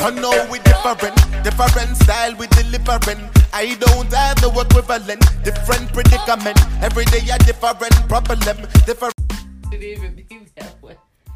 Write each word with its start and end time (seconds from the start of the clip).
Come 0.00 0.14
know 0.14 0.48
we 0.50 0.58
different, 0.60 1.14
different 1.44 1.94
style 1.94 2.34
we 2.36 2.46
delivering. 2.46 3.20
I 3.52 3.76
don't 3.78 4.10
have 4.10 4.40
no 4.40 4.48
equivalent, 4.58 5.20
different 5.44 5.92
predicament. 5.92 6.58
Every 6.80 7.04
day 7.04 7.20
a 7.30 7.36
different 7.36 8.08
problem, 8.08 8.38
different. 8.86 9.12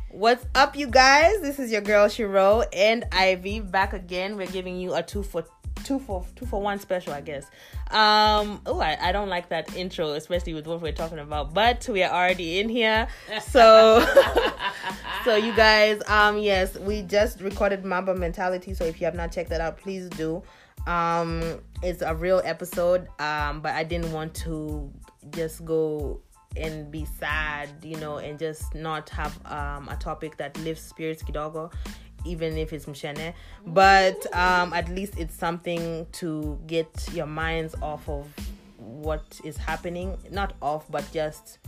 What's 0.08 0.46
up, 0.54 0.76
you 0.76 0.86
guys? 0.86 1.42
This 1.42 1.58
is 1.58 1.70
your 1.70 1.82
girl 1.82 2.08
Shiro 2.08 2.62
and 2.72 3.04
Ivy 3.12 3.60
back 3.60 3.92
again. 3.92 4.34
We're 4.34 4.46
giving 4.46 4.80
you 4.80 4.94
a 4.94 5.02
two 5.02 5.22
for 5.22 5.44
two 5.84 5.98
for 5.98 6.24
two 6.36 6.46
for 6.46 6.60
one 6.60 6.78
special, 6.78 7.12
I 7.12 7.20
guess. 7.20 7.44
Um, 7.90 8.60
oh, 8.66 8.80
I, 8.80 8.96
I 9.00 9.12
don't 9.12 9.28
like 9.28 9.48
that 9.50 9.76
intro, 9.76 10.12
especially 10.12 10.54
with 10.54 10.66
what 10.66 10.80
we're 10.80 10.92
talking 10.92 11.18
about. 11.18 11.54
But 11.54 11.88
we 11.88 12.02
are 12.02 12.12
already 12.12 12.60
in 12.60 12.68
here, 12.68 13.06
so 13.46 14.04
so 15.24 15.36
you 15.36 15.54
guys, 15.54 16.02
um, 16.08 16.38
yes, 16.38 16.76
we 16.78 17.02
just 17.02 17.40
recorded 17.40 17.84
Mamba 17.84 18.14
Mentality. 18.14 18.74
So 18.74 18.84
if 18.84 19.00
you 19.00 19.04
have 19.04 19.14
not 19.14 19.32
checked 19.32 19.50
that 19.50 19.60
out, 19.60 19.78
please 19.78 20.08
do. 20.10 20.42
Um, 20.86 21.60
it's 21.82 22.02
a 22.02 22.14
real 22.14 22.42
episode. 22.44 23.08
Um, 23.18 23.60
but 23.60 23.74
I 23.74 23.84
didn't 23.84 24.12
want 24.12 24.34
to 24.36 24.92
just 25.30 25.64
go 25.64 26.20
and 26.56 26.90
be 26.90 27.04
sad, 27.04 27.68
you 27.82 27.96
know, 27.96 28.18
and 28.18 28.38
just 28.38 28.74
not 28.74 29.08
have 29.10 29.38
um, 29.46 29.88
a 29.88 29.96
topic 29.96 30.36
that 30.36 30.56
lifts 30.58 30.84
spirits 30.84 31.22
kidogo, 31.22 31.72
even 32.24 32.56
if 32.56 32.72
it's 32.72 32.86
mshene. 32.86 33.34
But 33.66 34.26
um, 34.34 34.72
at 34.72 34.88
least 34.88 35.18
it's 35.18 35.34
something 35.34 36.06
to 36.12 36.58
get 36.66 37.08
your 37.12 37.26
minds 37.26 37.74
off 37.82 38.08
of 38.08 38.26
what 38.78 39.40
is 39.44 39.56
happening. 39.56 40.16
Not 40.30 40.54
off, 40.60 40.90
but 40.90 41.08
just 41.12 41.58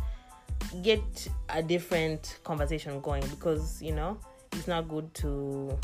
get 0.83 1.29
a 1.49 1.63
different 1.63 2.39
conversation 2.45 3.01
going 3.01 3.27
because, 3.29 3.81
you 3.83 3.93
know, 3.93 4.19
it's 4.53 4.67
not 4.67 4.89
good 4.89 5.13
to 5.15 5.79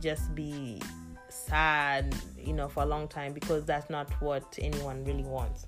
just 0.00 0.34
be 0.34 0.80
sad, 1.28 2.14
you 2.38 2.52
know, 2.52 2.68
for 2.68 2.82
a 2.82 2.86
long 2.86 3.08
time 3.08 3.32
because 3.32 3.64
that's 3.64 3.90
not 3.90 4.10
what 4.20 4.58
anyone 4.60 5.04
really 5.04 5.24
wants. 5.24 5.66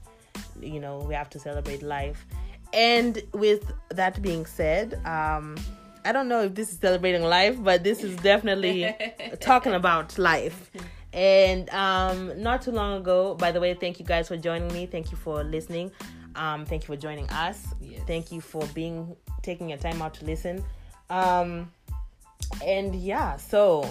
You 0.60 0.80
know, 0.80 0.98
we 0.98 1.14
have 1.14 1.28
to 1.30 1.38
celebrate 1.38 1.82
life 1.82 2.24
and 2.72 3.22
with 3.32 3.72
that 3.90 4.20
being 4.22 4.46
said, 4.46 5.00
um, 5.04 5.56
I 6.06 6.12
don't 6.12 6.28
know 6.28 6.42
if 6.42 6.54
this 6.54 6.70
is 6.70 6.78
celebrating 6.78 7.22
life, 7.24 7.56
but 7.60 7.82
this 7.82 8.04
is 8.04 8.16
definitely 8.18 8.94
talking 9.40 9.72
about 9.72 10.16
life. 10.18 10.70
And 11.12 11.68
um, 11.70 12.40
not 12.40 12.62
too 12.62 12.70
long 12.70 13.00
ago, 13.00 13.34
by 13.34 13.50
the 13.50 13.58
way, 13.58 13.74
thank 13.74 13.98
you 13.98 14.04
guys 14.04 14.28
for 14.28 14.36
joining 14.36 14.72
me. 14.72 14.86
Thank 14.86 15.10
you 15.10 15.16
for 15.16 15.42
listening. 15.42 15.90
Um, 16.36 16.64
thank 16.64 16.82
you 16.82 16.94
for 16.94 16.96
joining 16.96 17.28
us. 17.30 17.66
Yes. 17.80 18.02
Thank 18.06 18.30
you 18.30 18.40
for 18.40 18.64
being 18.74 19.16
taking 19.42 19.68
your 19.68 19.78
time 19.78 20.00
out 20.00 20.14
to 20.14 20.24
listen. 20.24 20.64
Um, 21.10 21.72
and 22.64 22.94
yeah, 22.94 23.36
so 23.36 23.90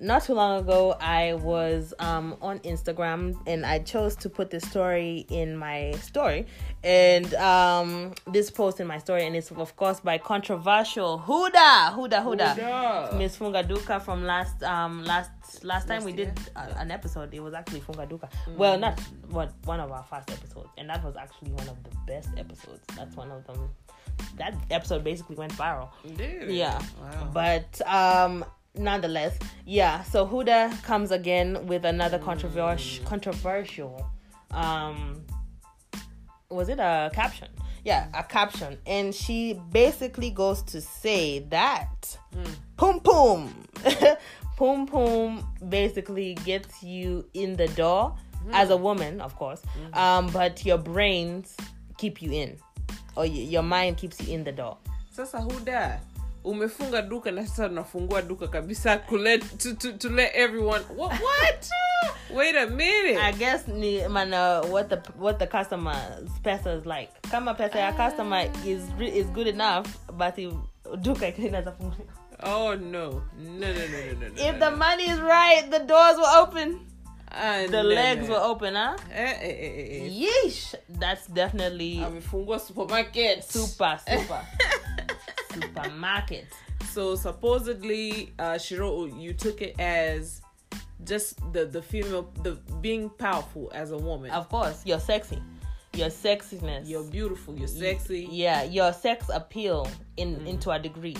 not 0.00 0.24
too 0.24 0.34
long 0.34 0.60
ago 0.60 0.96
i 1.00 1.34
was 1.34 1.94
um, 2.00 2.36
on 2.42 2.58
instagram 2.60 3.34
and 3.46 3.64
i 3.64 3.78
chose 3.78 4.16
to 4.16 4.28
put 4.28 4.50
this 4.50 4.64
story 4.64 5.24
in 5.30 5.56
my 5.56 5.92
story. 5.92 6.46
And 6.82 7.32
um, 7.36 8.12
this 8.30 8.50
post 8.50 8.78
in 8.80 8.86
my 8.86 8.98
story 8.98 9.24
and 9.24 9.34
it's 9.34 9.50
of 9.50 9.74
course 9.76 10.00
by 10.00 10.18
controversial 10.18 11.18
huda. 11.18 11.94
Huda 11.94 12.22
huda, 12.22 12.54
Huda. 12.56 13.16
miss 13.16 13.38
Fungaduka 13.38 14.02
from 14.02 14.24
last 14.24 14.62
um 14.62 15.02
last 15.04 15.30
last 15.64 15.88
time 15.88 16.00
Last 16.02 16.04
we 16.06 16.12
year? 16.12 16.26
did 16.26 16.40
a, 16.56 16.78
an 16.80 16.90
episode. 16.90 17.32
It 17.32 17.40
was 17.42 17.54
actually 17.54 17.80
funga 17.80 18.06
duka 18.06 18.28
well 18.58 18.78
not 18.78 19.00
what 19.30 19.52
one 19.64 19.80
of 19.80 19.90
our 19.92 20.02
first 20.02 20.30
episodes. 20.30 20.68
And 20.76 20.90
that 20.90 21.02
was 21.02 21.16
actually 21.16 21.52
one 21.52 21.68
of 21.68 21.82
the 21.84 21.90
best 22.06 22.28
episodes. 22.36 22.80
That's 22.96 23.16
one 23.16 23.30
of 23.30 23.46
them. 23.46 23.70
That 24.36 24.54
episode 24.70 25.04
basically 25.04 25.36
went 25.36 25.52
viral. 25.54 25.88
Dude. 26.16 26.50
yeah. 26.50 26.78
Wow. 27.00 27.30
but 27.32 27.80
um 27.86 28.44
nonetheless 28.76 29.38
yeah 29.66 30.02
so 30.02 30.26
huda 30.26 30.70
comes 30.82 31.10
again 31.10 31.66
with 31.66 31.84
another 31.84 32.18
controversial 32.18 33.04
controversial 33.04 34.06
um 34.50 35.24
was 36.50 36.68
it 36.68 36.78
a 36.78 37.10
caption? 37.12 37.48
Yeah 37.84 38.06
a 38.14 38.22
caption. 38.22 38.78
And 38.86 39.12
she 39.14 39.54
basically 39.72 40.30
goes 40.30 40.62
to 40.64 40.80
say 40.80 41.40
that 41.50 42.16
pum 42.76 43.00
pum 43.00 43.52
pum 44.56 44.86
pum 44.86 45.44
basically 45.68 46.34
gets 46.44 46.82
you 46.82 47.26
in 47.34 47.56
the 47.56 47.66
door 47.68 48.16
as 48.52 48.70
a 48.70 48.76
woman 48.76 49.20
of 49.20 49.34
course 49.36 49.62
um 49.94 50.26
but 50.28 50.64
your 50.66 50.78
brains 50.78 51.56
keep 51.96 52.20
you 52.22 52.30
in 52.30 52.56
or 53.16 53.24
y- 53.24 53.48
your 53.54 53.62
mind 53.62 53.96
keeps 53.96 54.20
you 54.20 54.34
in 54.34 54.44
the 54.44 54.52
door. 54.52 54.76
Sasa 55.10 55.38
huda 55.38 55.98
umefunga 56.44 57.02
duka 57.02 57.30
na 57.30 57.46
sasa 57.46 57.66
unafungua 57.66 58.22
duka 58.22 58.48
kabisa 58.48 58.96
to 58.96 59.16
let, 59.18 59.58
to, 59.58 59.74
to, 59.74 59.92
to 59.92 60.08
let 60.08 60.30
everyone 60.34 60.80
what, 60.96 61.12
what? 61.20 61.68
wait 62.36 62.56
a 62.56 62.66
minute 62.66 63.18
I 63.18 63.32
guess 63.32 63.68
ni 63.68 64.06
mana 64.08 64.60
what 64.68 64.88
the 64.88 64.96
what 65.18 65.38
the 65.38 65.46
customer's 65.46 66.30
pesa 66.42 66.78
is 66.78 66.86
like. 66.86 67.10
Kama 67.30 67.54
pesa 67.54 67.78
ya 67.78 67.92
customer 67.92 68.50
is 68.66 68.82
is 69.00 69.26
good 69.26 69.46
enough, 69.46 69.86
basi 70.12 70.52
duka 71.02 71.28
inaweza 71.36 71.72
funguliwa. 71.72 72.12
oh 72.42 72.74
no 72.76 73.10
no 73.10 73.22
no 73.38 73.72
no 73.72 74.12
no 74.20 74.28
no 74.28 74.48
If 74.48 74.58
the 74.58 74.70
money 74.70 75.04
is 75.04 75.20
right, 75.20 75.70
the 75.70 75.78
doors 75.78 76.16
will 76.18 76.42
open, 76.42 76.80
the 77.70 77.82
legs 77.82 78.28
no. 78.28 78.34
will 78.34 78.42
open, 78.50 78.74
huh? 78.74 78.96
eh, 79.12 79.22
eh, 79.22 79.48
eh, 79.48 79.74
eh, 79.78 80.04
eh. 80.04 80.08
Yeesh, 80.10 80.74
that's 80.88 81.26
definitely 81.26 81.98
amefungua 81.98 82.58
supermarket 82.60 83.44
super 83.44 83.98
super 84.08 84.40
supermarket. 85.54 86.46
so 86.92 87.14
supposedly 87.14 88.32
uh 88.38 88.58
shiro 88.58 89.06
you 89.06 89.32
took 89.32 89.62
it 89.62 89.74
as 89.80 90.40
just 91.04 91.38
the 91.52 91.64
the 91.66 91.82
female 91.82 92.30
the 92.42 92.52
being 92.80 93.10
powerful 93.10 93.70
as 93.74 93.90
a 93.90 93.98
woman. 93.98 94.30
Of 94.30 94.48
course, 94.48 94.82
you're 94.86 95.00
sexy, 95.00 95.38
your 95.94 96.08
sexiness. 96.08 96.88
you're 96.88 97.04
beautiful 97.04 97.56
you're 97.58 97.68
sexy. 97.68 98.26
yeah 98.30 98.62
your 98.64 98.92
sex 98.92 99.28
appeal 99.32 99.86
in 100.16 100.46
into 100.46 100.70
a 100.70 100.78
degree. 100.78 101.16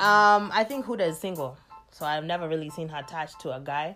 Um 0.00 0.50
i 0.52 0.64
think 0.68 0.86
huda 0.86 1.06
is 1.08 1.18
single 1.18 1.56
so 1.90 2.06
i've 2.06 2.24
never 2.24 2.48
really 2.48 2.70
seen 2.70 2.88
her 2.88 2.98
attached 2.98 3.38
to 3.40 3.54
a 3.54 3.60
guy 3.60 3.94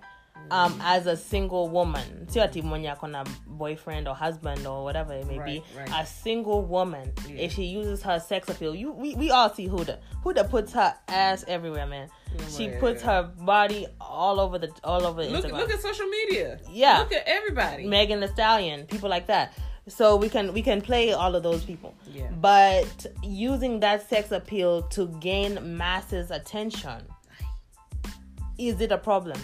um 0.50 0.80
as 0.84 1.06
a 1.06 1.16
single 1.16 1.68
woman 1.68 2.26
sio 2.28 2.42
ati 2.44 2.62
mwenye 2.62 2.94
na 3.08 3.24
boyfriend 3.46 4.08
or 4.08 4.14
husband 4.16 4.66
or 4.66 4.84
whatever 4.84 5.14
it 5.20 5.26
may 5.26 5.38
Right, 5.38 5.62
be 5.62 5.78
right. 5.78 5.90
a 5.94 6.06
single 6.06 6.62
woman 6.62 7.12
Yeah. 7.28 7.40
if 7.44 7.52
she 7.54 7.62
uses 7.78 8.02
her 8.02 8.20
sex 8.20 8.48
appeal 8.48 8.74
you 8.74 8.92
we, 8.92 9.14
we 9.14 9.30
all 9.30 9.50
see 9.50 9.68
huda 9.68 9.98
huda 10.24 10.44
puts 10.50 10.72
her 10.72 10.94
ass 11.08 11.44
everywhere 11.48 11.86
man 11.86 12.08
she 12.56 12.64
yeah, 12.64 12.80
puts 12.80 13.02
her 13.02 13.22
body 13.22 13.86
all 14.00 14.40
over 14.40 14.58
the 14.58 14.68
all 14.84 15.06
over 15.06 15.22
look 15.24 15.44
Instagram. 15.44 15.58
look 15.58 15.70
at 15.70 15.80
social 15.82 16.06
media 16.06 16.58
Yeah. 16.72 16.98
look 16.98 17.12
at 17.12 17.22
everybody 17.26 17.86
Megan 17.86 18.20
Thee 18.20 18.28
Stallion, 18.28 18.86
people 18.86 19.10
like 19.10 19.26
that. 19.26 19.52
So 19.88 20.16
we 20.16 20.28
can 20.28 20.52
we 20.52 20.62
can 20.62 20.80
play 20.80 21.12
all 21.12 21.34
of 21.34 21.42
those 21.42 21.64
people. 21.64 21.94
Yeah. 22.14 22.30
But 22.40 23.06
using 23.22 23.80
that 23.80 24.08
sex 24.08 24.30
appeal 24.32 24.82
to 24.90 25.08
gain 25.20 25.76
masses 25.76 26.30
attention, 26.30 27.02
is 28.58 28.80
it 28.80 28.92
a 28.92 28.98
problem? 28.98 29.36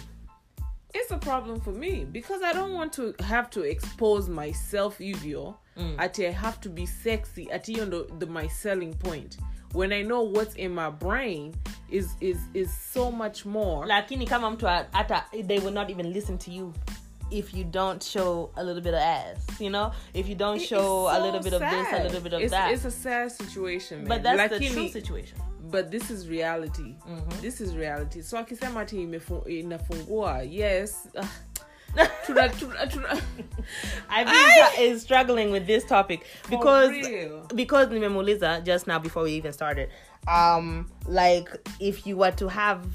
It's 0.93 1.11
a 1.11 1.17
problem 1.17 1.61
for 1.61 1.73
me 1.73 2.05
because 2.11 2.41
I 2.45 2.53
don't 2.53 2.73
want 2.73 2.93
to 2.93 3.13
have 3.23 3.49
to 3.49 3.63
expose 3.63 4.31
myself 4.31 4.97
hivyo 4.97 5.55
Mm. 5.77 5.95
ati 5.97 6.25
I 6.27 6.31
have 6.31 6.57
to 6.59 6.69
be 6.69 6.87
sexy 6.87 7.51
ati 7.51 7.71
hiyo 7.73 7.85
ndo 7.85 8.03
the 8.03 8.25
my 8.25 8.49
selling 8.49 8.93
point 8.95 9.37
when 9.73 9.91
I 9.93 10.03
know 10.03 10.31
what's 10.33 10.55
in 10.55 10.71
my 10.73 10.89
brain 10.91 11.53
is 11.89 12.07
is 12.19 12.37
is 12.53 12.93
so 12.93 13.11
much 13.11 13.45
more 13.45 13.87
Lakini 13.87 14.27
kama 14.27 14.51
mtu 14.51 14.67
a- 14.69 14.87
hata 14.91 15.25
they 15.47 15.59
will 15.59 15.73
not 15.73 15.89
even 15.89 16.13
listen 16.13 16.37
to 16.37 16.51
you 16.51 16.73
if 17.31 17.53
you 17.53 17.63
don't 17.63 18.03
show 18.03 18.51
a 18.55 18.63
little 18.63 18.81
bit 18.81 18.93
of 18.93 18.99
ass, 18.99 19.61
you 19.61 19.69
know? 19.69 19.91
If 20.13 20.27
you 20.29 20.35
don't 20.35 20.61
It- 20.61 20.67
show 20.67 21.07
it's 21.09 21.17
a 21.19 21.25
little 21.25 21.39
bit 21.43 21.53
of 21.53 21.59
this, 21.61 21.93
a 21.93 22.03
little 22.03 22.21
bit 22.21 22.33
of 22.33 22.41
it's, 22.41 22.51
that. 22.51 22.71
it's 22.73 22.85
a 22.85 22.91
sad 22.91 23.31
situation 23.31 23.97
man. 23.99 24.07
but 24.07 24.23
that's 24.23 24.49
the 24.59 24.69
true 24.69 24.89
situation. 24.89 25.37
But 25.71 25.91
this 25.91 26.09
is 26.11 26.27
reality. 26.27 26.95
Mm-hmm. 27.09 27.41
this 27.41 27.61
is 27.61 27.75
reality. 27.75 28.21
So 28.21 28.37
akisema 28.37 28.81
ati 28.81 28.95
imefu- 29.05 29.49
inafungua. 29.59 30.43
Yes. 30.43 31.07
Ah, 31.17 31.27
tuna, 32.25 32.49
tuna, 32.49 32.87
tuna, 32.87 33.21
I 34.09 34.23
think 34.25 34.79
is 34.79 35.01
struggling 35.01 35.51
with 35.51 35.65
this 35.67 35.85
topic. 35.85 36.25
Because 36.49 36.91
because 37.55 37.87
nimemuuliza 37.89 38.61
just 38.65 38.87
now 38.87 38.99
before 38.99 39.23
we 39.23 39.31
even 39.33 39.53
started. 39.53 39.89
Um, 40.27 40.85
like 41.07 41.49
if 41.79 42.05
you 42.07 42.17
were 42.17 42.31
to 42.31 42.47
have, 42.47 42.85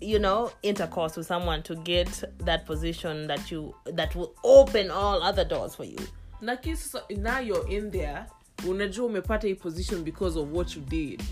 you 0.00 0.18
know, 0.18 0.52
intercourse 0.62 1.16
with 1.16 1.26
someone 1.26 1.62
to 1.62 1.74
get 1.74 2.22
that 2.44 2.64
position 2.66 3.26
that 3.26 3.50
you 3.50 3.74
that 3.96 4.14
will 4.14 4.32
open 4.44 4.90
all 4.90 5.22
other 5.22 5.44
doors 5.44 5.74
for 5.74 5.84
you. 5.84 5.98
lakini 6.42 6.76
sasa 6.76 7.02
now 7.16 7.40
you're 7.40 7.68
in 7.76 7.90
there 7.90 8.24
unajua 8.68 9.06
umepata 9.06 9.46
hii 9.46 9.54
position 9.54 10.04
because 10.04 10.38
of 10.38 10.48
what 10.52 10.76
you 10.76 10.82
did 10.82 11.22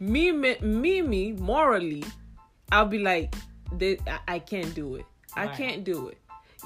mimi, 0.00 0.56
me 1.02 1.32
morally 1.32 2.02
i'll 2.72 2.86
be 2.86 2.98
like 2.98 3.34
I, 3.80 4.18
I 4.26 4.38
can't 4.38 4.74
do 4.74 4.96
it 4.96 5.04
i 5.36 5.44
Right. 5.46 5.56
can't 5.56 5.84
do 5.84 6.08
it 6.08 6.18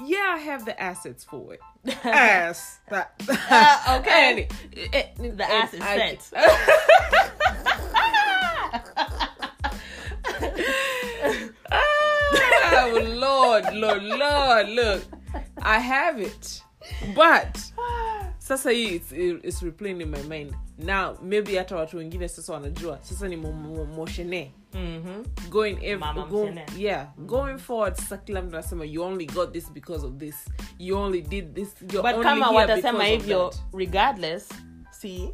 yeah 0.03 0.31
i 0.35 0.37
have 0.39 0.65
the 0.65 0.79
assets 0.81 1.23
for 1.23 1.53
it 1.53 1.59
ass 2.05 2.79
that, 2.89 3.11
Uh, 3.29 3.99
okay. 3.99 4.47
Any- 4.73 4.89
eh, 4.93 5.05
The 5.17 5.43
ass 5.51 5.73
is. 5.75 6.33
Ah, 11.71 12.83
oh 12.85 13.01
Lord, 13.15 13.73
Lord, 13.73 14.03
Lord, 14.03 14.69
look, 14.69 15.03
I 15.61 15.79
have 15.79 16.19
it, 16.19 16.61
but 17.15 17.71
sasa 18.47 18.71
hii 18.71 18.95
it's, 18.95 19.11
it's 19.11 19.61
replaying 19.63 20.01
in 20.01 20.09
my 20.09 20.21
mind. 20.23 20.53
Now 20.77 21.17
maybe 21.23 21.57
hata 21.57 21.75
watu 21.75 21.97
wengine 21.97 22.27
sasa 22.27 22.53
wanajua. 22.53 22.99
Sasa 23.01 23.27
ni 23.27 23.35
mo- 23.35 23.51
mo- 23.51 23.85
moshene 23.85 24.51
Mhm. 24.73 25.23
going 25.49 25.73
ev- 25.81 26.27
go, 26.29 26.49
yeah 26.77 27.07
going 27.17 27.57
forward 27.57 27.95
sasa 27.95 28.17
kila 28.17 28.41
mtu 28.41 28.55
anasema 28.57 28.85
you 28.85 29.03
only 29.03 29.25
got 29.25 29.51
this 29.51 29.71
because 29.71 30.05
of 30.05 30.13
this. 30.17 30.35
You 30.79 30.97
only 30.97 31.21
did 31.21 31.53
this. 31.55 31.75
You're 31.81 32.01
but 32.01 32.13
only 32.13 32.23
kama 32.23 32.49
watasema 32.51 33.03
hivyo 33.05 33.53
regardless 33.73 34.49
see 34.91 35.29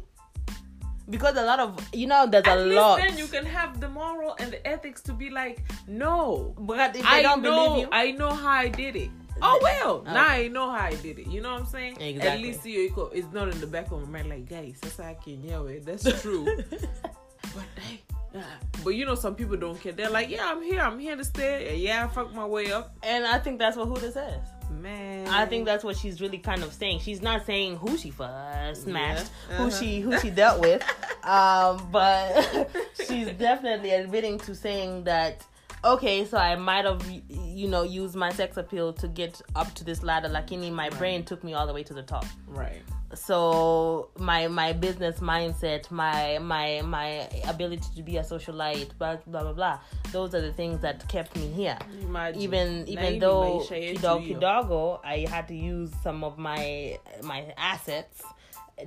because 1.08 1.40
a 1.40 1.42
lot 1.56 1.62
of 1.62 1.70
you 1.94 2.06
know 2.06 2.26
there's 2.26 2.48
a 2.48 2.52
At 2.52 2.58
least 2.66 2.74
lot. 2.80 3.00
then 3.00 3.18
you 3.18 3.28
can 3.28 3.46
have 3.46 3.78
the 3.78 3.88
moral 3.88 4.34
and 4.38 4.50
the 4.50 4.60
ethics 4.68 5.02
to 5.02 5.12
be 5.12 5.24
like 5.30 5.62
no. 5.88 6.36
But 6.58 6.78
if 6.78 6.92
they 6.92 7.02
I 7.20 7.22
don't 7.22 7.42
know, 7.42 7.68
believe 7.68 7.82
you 7.82 7.88
I 7.90 8.12
know 8.12 8.30
how 8.30 8.50
I 8.64 8.68
did 8.68 8.96
it. 8.96 9.10
Oh 9.44 9.58
well, 9.62 10.04
Oh. 10.06 10.12
now 10.12 10.28
I 10.28 10.48
know 10.48 10.70
how 10.70 10.86
I 10.86 10.94
did 10.94 11.18
it. 11.18 11.26
You 11.26 11.40
know 11.40 11.52
what 11.52 11.60
I'm 11.62 11.66
saying? 11.66 12.00
Exactly. 12.00 12.28
At 12.28 12.40
least 12.40 12.64
you 12.64 12.80
equal. 12.82 13.10
It's 13.12 13.32
not 13.32 13.48
in 13.48 13.60
the 13.60 13.66
back 13.66 13.90
of 13.90 14.00
my 14.08 14.18
mind 14.22 14.28
like, 14.30 14.48
guys, 14.48 14.78
that's 14.80 14.96
how 14.98 15.04
I 15.04 15.14
can 15.14 15.42
yeah, 15.42 15.58
well, 15.58 15.74
that's 15.84 16.04
true. 16.22 16.44
but 16.46 17.64
hey, 17.76 18.00
uh, 18.34 18.40
but 18.84 18.90
you 18.90 19.04
know, 19.04 19.14
some 19.16 19.34
people 19.34 19.56
don't 19.56 19.80
care. 19.80 19.92
They're 19.92 20.08
like, 20.10 20.30
yeah, 20.30 20.46
I'm 20.50 20.62
here. 20.62 20.80
I'm 20.80 20.98
here 20.98 21.16
to 21.16 21.24
stay. 21.24 21.76
Yeah, 21.76 22.04
I 22.04 22.08
fuck 22.08 22.32
my 22.34 22.46
way 22.46 22.70
up, 22.72 22.94
and 23.02 23.26
i 23.26 23.38
think 23.38 23.58
that's 23.58 23.76
what 23.76 23.88
huda 23.88 24.12
says 24.12 24.40
man. 24.80 25.28
I 25.28 25.44
think 25.44 25.66
that's 25.66 25.84
what 25.84 25.98
she's 25.98 26.18
really 26.22 26.38
kind 26.38 26.62
of 26.62 26.72
saying. 26.72 27.00
She's 27.00 27.20
not 27.20 27.44
saying 27.44 27.76
who 27.76 27.98
she 27.98 28.10
first 28.10 28.84
smashed, 28.84 29.30
Yeah. 29.50 29.56
who 29.58 29.64
Uh-huh. 29.66 29.78
she 29.78 30.00
who 30.00 30.18
she 30.18 30.30
dealt 30.30 30.60
with, 30.62 30.82
um, 31.24 31.86
but 31.92 32.70
she's 33.06 33.28
definitely 33.32 33.90
admitting 33.90 34.38
to 34.40 34.54
saying 34.54 35.04
that. 35.04 35.44
Okay, 35.84 36.24
so 36.24 36.38
I 36.38 36.54
might 36.54 36.84
have, 36.84 37.02
you 37.28 37.66
know, 37.66 37.82
used 37.82 38.14
my 38.14 38.30
sex 38.30 38.56
appeal 38.56 38.92
to 38.94 39.08
get 39.08 39.42
up 39.56 39.74
to 39.74 39.84
this 39.84 40.02
ladder. 40.04 40.28
Like, 40.28 40.46
Lakini, 40.48 40.72
my 40.72 40.90
brain 40.90 41.24
took 41.24 41.42
me 41.42 41.54
all 41.54 41.66
the 41.66 41.72
way 41.72 41.82
to 41.82 41.94
the 41.94 42.02
top. 42.02 42.24
right. 42.46 42.82
So 43.14 44.08
my 44.16 44.48
my 44.48 44.72
business 44.72 45.20
mindset, 45.20 45.90
my 45.90 46.38
my 46.38 46.80
my 46.80 47.28
ability 47.46 47.84
to 47.96 48.02
be 48.02 48.16
a 48.16 48.22
socialite, 48.22 48.96
blah 48.96 49.16
blah 49.26 49.42
blah 49.42 49.52
blah. 49.52 49.78
Those 50.12 50.34
are 50.34 50.40
the 50.40 50.52
things 50.54 50.80
that 50.80 51.06
kept 51.08 51.36
me 51.36 51.48
here 51.52 51.76
Imagine. 52.00 52.40
even 52.40 52.88
even 52.88 53.18
though 53.18 53.60
kidogo 53.68 54.26
kidogo 54.26 55.00
i 55.04 55.26
had 55.28 55.46
to 55.48 55.54
use 55.54 55.90
some 56.02 56.24
of 56.24 56.38
my 56.38 56.98
my 57.22 57.52
assets 57.58 58.22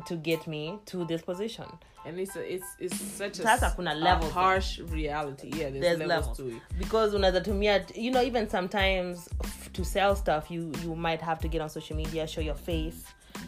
to 0.07 0.15
get 0.15 0.47
me 0.47 0.80
to 0.86 1.06
this 1.06 1.21
position 1.21 1.65
and 2.07 2.19
it's 2.19 2.36
a, 2.36 2.54
it's 2.54 2.66
it's 2.80 3.02
such 3.18 3.40
a, 3.40 3.44
Sasa 3.44 3.74
kuna 3.75 3.92
a 3.92 4.31
harsh 4.31 4.80
reality. 4.80 5.50
Yeah, 5.54 5.69
there's, 5.69 5.81
there's 5.81 6.00
levels, 6.00 6.10
levels 6.10 6.38
to 6.38 6.48
it. 6.48 6.62
because 6.80 7.16
unaweza 7.16 7.42
tumia 7.42 7.86
you 7.96 8.12
know 8.12 8.22
even 8.24 8.50
sometimes 8.50 9.30
to 9.74 9.84
sell 9.86 10.16
stuff 10.16 10.52
you 10.52 10.72
you 10.84 10.96
might 10.96 11.22
have 11.22 11.42
to 11.42 11.48
get 11.48 11.62
on 11.62 11.69
social 11.69 11.98
media 11.98 12.28
show 12.28 12.42
your 12.44 12.56
face 12.57 12.96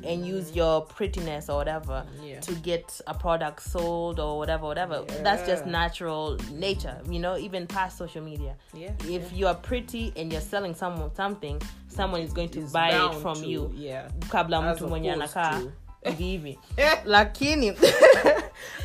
and 0.04 0.26
use 0.26 0.56
your 0.56 0.82
prettiness 0.86 1.50
or 1.50 1.56
whatever. 1.58 2.06
Yeah. 2.24 2.42
to 2.42 2.54
get 2.56 3.02
a 3.08 3.14
product 3.14 3.62
sold 3.62 4.20
or 4.20 4.38
whatever 4.38 4.66
whatever 4.68 5.06
that's 5.24 5.48
just 5.48 5.66
natural 5.66 6.38
nature 6.52 6.98
you 7.10 7.20
know 7.20 7.38
even 7.38 7.68
past 7.68 7.98
social 7.98 8.22
media 8.24 8.56
Yeah, 8.74 8.92
if 9.10 9.32
you 9.34 9.48
are 9.48 9.56
pretty 9.56 10.12
and 10.18 10.32
you're 10.32 10.42
selling 10.42 10.76
someone 10.76 11.16
something 11.16 11.62
someone 11.88 12.22
is 12.22 12.34
going 12.34 12.50
to 12.50 12.60
It's 12.60 12.74
buy 12.74 12.90
it 12.90 13.22
from 13.22 13.36
to, 13.42 13.48
you 13.48 13.72
Yeah. 13.78 14.10
kabla 14.30 14.62
mtu 14.62 14.88
mwenye 14.88 15.12
anakaa 15.14 15.62
hivi 16.18 16.60
lakini 17.06 17.72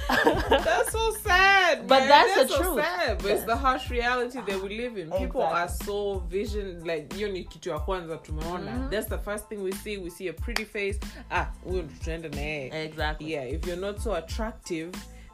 That's 0.51 0.93
so 0.93 1.11
sad. 1.25 1.87
But 1.89 2.01
man. 2.01 2.09
that's 2.09 2.35
the 2.35 2.49
so 2.49 2.63
truth. 2.63 2.85
sad. 2.85 3.19
But 3.23 3.31
it's 3.31 3.45
the 3.45 3.57
harsh 3.57 3.91
reality 3.91 4.41
that 4.47 4.63
we 4.63 4.77
live 4.77 4.97
in. 4.99 5.11
People 5.11 5.43
Exactly. 5.43 5.61
are 5.61 5.69
so 5.69 6.19
vision 6.29 6.85
like 6.85 7.15
hiyo 7.15 7.29
ni 7.29 7.45
kitu 7.45 7.71
ya 7.71 7.79
kwanza 7.79 8.17
tumeona. 8.17 8.71
Mm-hmm. 8.71 8.91
That's 8.91 9.09
the 9.09 9.19
first 9.19 9.49
thing 9.49 9.57
we 9.57 9.73
see. 9.73 9.97
We 9.99 10.11
see 10.11 10.29
a 10.29 10.33
pretty 10.33 10.65
face. 10.65 10.99
Ah, 11.31 11.47
tutaenda 11.65 12.29
na 12.29 12.41
yeye. 12.41 12.85
exactly 12.85 13.33
Yeah, 13.33 13.45
if 13.45 13.67
you're 13.67 13.81
not 13.81 14.01
so 14.01 14.15
attractive, 14.15 14.91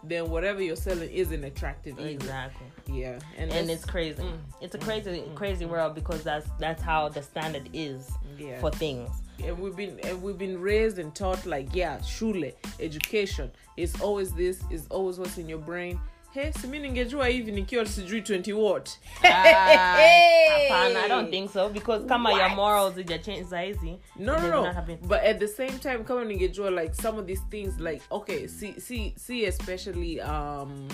then 0.08 0.30
whatever 0.30 0.62
you're 0.62 0.76
selling 0.76 1.10
isn't 1.10 1.44
attractive 1.44 1.98
either. 1.98 2.10
exactly 2.10 2.66
Yeah. 2.86 3.18
And, 3.38 3.52
and 3.52 3.70
it's 3.70 3.84
crazy 3.84 4.22
mm. 4.22 4.38
it's 4.60 4.74
a 4.74 4.78
crazy 4.78 5.10
mm. 5.10 5.34
crazy 5.34 5.66
world 5.66 5.94
because 5.94 6.22
that's 6.22 6.48
that's 6.58 6.82
how 6.82 7.08
the 7.08 7.22
standard 7.22 7.68
is 7.72 8.10
Yeah. 8.38 8.60
for 8.60 8.70
things 8.70 9.10
and 9.46 9.58
we've 9.58 9.76
been 9.76 9.98
and 10.04 10.22
we've 10.22 10.38
been 10.38 10.60
raised 10.60 10.98
and 10.98 11.14
taught 11.14 11.46
like 11.46 11.68
yeah 11.74 11.98
shule 12.00 12.52
education 12.80 13.50
is 13.76 14.00
always 14.00 14.32
this 14.32 14.60
is 14.70 14.86
always 14.90 15.18
what's 15.18 15.38
in 15.38 15.48
your 15.48 15.60
brain. 15.60 15.98
Hey 16.34 16.52
simi 16.52 16.78
ningejua 16.78 17.26
hivi 17.28 17.52
nikiwa 17.52 17.86
sijui 17.86 18.20
20 18.20 18.52
what? 18.52 18.90
Hapana, 19.22 21.04
i 21.04 21.08
don't 21.08 21.30
think 21.30 21.50
so 21.50 21.68
because 21.68 21.98
come 22.04 22.08
kama 22.08 22.30
your 22.32 22.42
What? 22.42 22.56
morals 22.56 22.96
ijachange 22.98 23.44
saizi 23.44 23.98
no 24.16 24.34
it 24.36 24.42
no 24.42 24.50
does 24.50 24.50
no. 24.50 24.62
not 24.72 25.00
but 25.02 25.18
at 25.22 25.38
the 25.38 25.48
same 25.48 25.78
time 25.78 26.04
kama 26.04 26.24
ningejua 26.24 26.70
like 26.70 26.94
some 27.02 27.18
of 27.20 27.26
these 27.26 27.42
things 27.50 27.80
like 27.80 28.02
okay 28.10 28.48
see 28.48 28.72
see 28.80 29.14
see 29.16 29.46
especially 29.46 30.20
um 30.20 30.88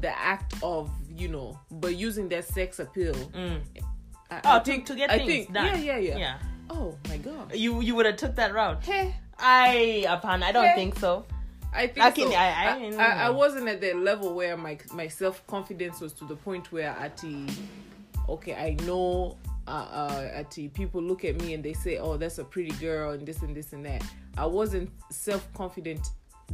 the 0.00 0.08
act 0.18 0.54
of 0.62 0.90
you 1.16 1.28
know 1.28 1.58
but 1.70 1.90
using 2.06 2.28
their 2.28 2.42
sex 2.42 2.80
appeal. 2.80 3.14
Mm. 3.14 3.60
I, 4.30 4.40
Oh, 4.44 4.56
I 4.56 4.58
to- 4.58 4.64
think 4.64 4.86
to 4.86 4.94
get 4.94 5.10
I 5.10 5.18
things 5.18 5.28
think 5.28 5.52
done. 5.52 5.66
yeah 5.66 5.76
yeah 5.76 5.98
yeah. 5.98 6.18
Yeah 6.18 6.38
oh 6.70 6.96
my 7.08 7.16
god 7.18 7.54
you 7.54 7.80
you 7.80 7.94
would 7.94 8.06
have 8.06 8.16
took 8.16 8.34
that 8.36 8.52
route 8.54 8.84
hey 8.84 9.14
i 9.38 10.04
upon 10.08 10.42
i 10.42 10.52
don't 10.52 10.64
Yeah. 10.64 10.74
think 10.74 10.98
so 10.98 11.24
I 11.72 11.86
think 11.86 11.98
Lakini, 12.04 12.32
so. 12.32 12.36
I- 12.36 12.66
I, 12.66 13.04
I- 13.04 13.04
I, 13.04 13.26
I 13.26 13.30
wasn't 13.30 13.68
at 13.68 13.80
the 13.80 13.92
level 13.94 14.34
where 14.34 14.56
my 14.56 14.76
my 14.92 15.06
self 15.06 15.46
confidence 15.46 16.00
was 16.00 16.12
to 16.14 16.24
the 16.24 16.34
point 16.34 16.72
where 16.72 16.88
at 16.90 17.16
the 17.18 17.46
okay 18.28 18.54
I 18.56 18.74
know 18.86 19.36
uh, 19.68 19.70
uh 19.70 20.30
at 20.34 20.50
people 20.74 21.00
look 21.00 21.24
at 21.24 21.40
me 21.40 21.54
and 21.54 21.62
they 21.64 21.74
say 21.74 21.98
oh 21.98 22.16
that's 22.16 22.38
a 22.38 22.44
pretty 22.44 22.72
girl 22.80 23.12
and 23.12 23.24
this 23.24 23.42
and 23.42 23.54
this 23.56 23.72
and 23.72 23.84
that 23.86 24.02
I 24.36 24.46
wasn't 24.46 24.90
self 25.10 25.46
confident 25.54 26.08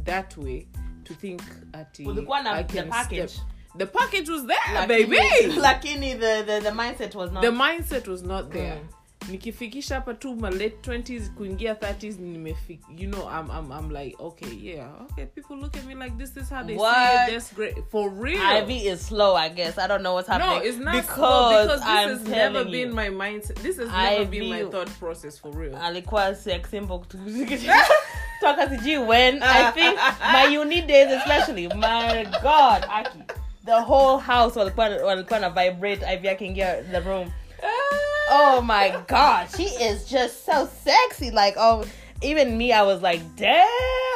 that 0.05 0.37
way 0.37 0.67
to 1.05 1.13
think 1.15 1.41
at 1.73 1.95
the 1.95 2.05
Ulikuwa 2.05 2.43
na 2.43 2.51
I 2.51 2.61
the 2.63 2.73
can 2.73 2.89
package. 2.91 3.31
step- 3.31 3.45
the 3.75 3.87
package 3.87 4.29
was 4.29 4.45
there 4.45 4.57
Lakini- 4.71 4.87
baby 4.87 5.17
lakini 5.67 6.13
the, 6.19 6.43
the 6.45 6.59
the 6.61 6.71
mindset 6.71 7.15
was 7.15 7.31
not 7.31 7.41
the 7.41 7.49
mindset 7.51 8.07
was 8.07 8.21
not 8.21 8.51
there 8.51 8.75
Mm. 8.75 8.87
Nikifikisha 9.27 9.95
hapa 9.95 10.13
tu 10.13 10.35
my 10.35 10.49
late 10.49 10.77
20s 10.91 11.29
kuingia 11.33 11.73
30s 11.73 12.19
nimefik 12.19 12.81
you 12.97 13.09
know 13.11 13.29
I'm, 13.29 13.49
I'm, 13.51 13.71
I'm 13.71 13.91
like 13.91 14.15
okay 14.19 14.49
yeah 14.61 14.89
okay 15.01 15.25
people 15.25 15.55
look 15.57 15.75
at 15.77 15.83
me 15.85 15.95
like 15.95 16.17
this 16.17 16.37
is 16.37 16.49
how 16.49 16.63
they 16.63 16.75
see 16.75 16.81
What? 16.81 17.29
it 17.29 17.33
that's 17.33 17.53
great. 17.53 17.75
For 17.91 18.09
real. 18.09 18.41
Ivy 18.41 18.87
is 18.87 19.01
slow, 19.07 19.35
I 19.35 19.49
guess. 19.49 19.77
I 19.77 19.87
don't 19.87 20.01
know 20.03 20.13
what's 20.13 20.27
happening. 20.29 20.59
no 20.59 20.65
it's 20.69 20.77
not 20.77 20.93
because, 20.95 21.17
because, 21.17 21.67
because 21.67 21.79
this 21.79 21.89
I'm 21.89 22.09
has 22.09 22.23
never 22.27 22.53
telling 22.53 22.71
been 22.71 22.89
you, 22.89 22.95
my 22.95 23.09
mindset. 23.09 23.55
This 23.61 23.77
has 23.77 23.89
never 23.89 24.25
been 24.25 24.49
my 24.49 24.59
Ivy- 24.61 24.71
thought 24.71 24.89
process 24.99 25.39
for 25.39 25.51
real. 25.51 25.75
alikuwa 25.77 26.35
sex 26.35 26.69
symbol 26.69 26.99
toka 28.41 28.69
sijui 28.69 28.97
when 29.07 29.43
I 29.43 29.71
think 29.71 29.99
my 30.33 30.57
uni 30.57 30.81
days 30.81 31.11
especially 31.11 31.67
my 31.67 32.23
god 32.41 32.85
Aki. 32.89 33.19
The 33.65 33.81
whole 33.81 34.19
house 34.19 34.59
walikuwa 34.59 34.89
walikuwa 34.89 35.39
na 35.39 35.49
vibrate 35.49 36.05
Ivy 36.13 36.29
akiingia 36.29 36.83
the 36.83 36.99
room 36.99 37.31
ah. 37.63 37.97
Oh 38.29 38.61
my 38.61 39.01
god 39.07 39.47
she 39.55 39.65
is 39.65 40.05
just 40.05 40.45
so 40.45 40.69
sexy. 40.83 41.31
Like 41.31 41.55
oh 41.57 41.85
even 42.23 42.57
me 42.57 42.73
i 42.73 42.81
was 42.81 43.01
like 43.01 43.21
damn 43.35 43.67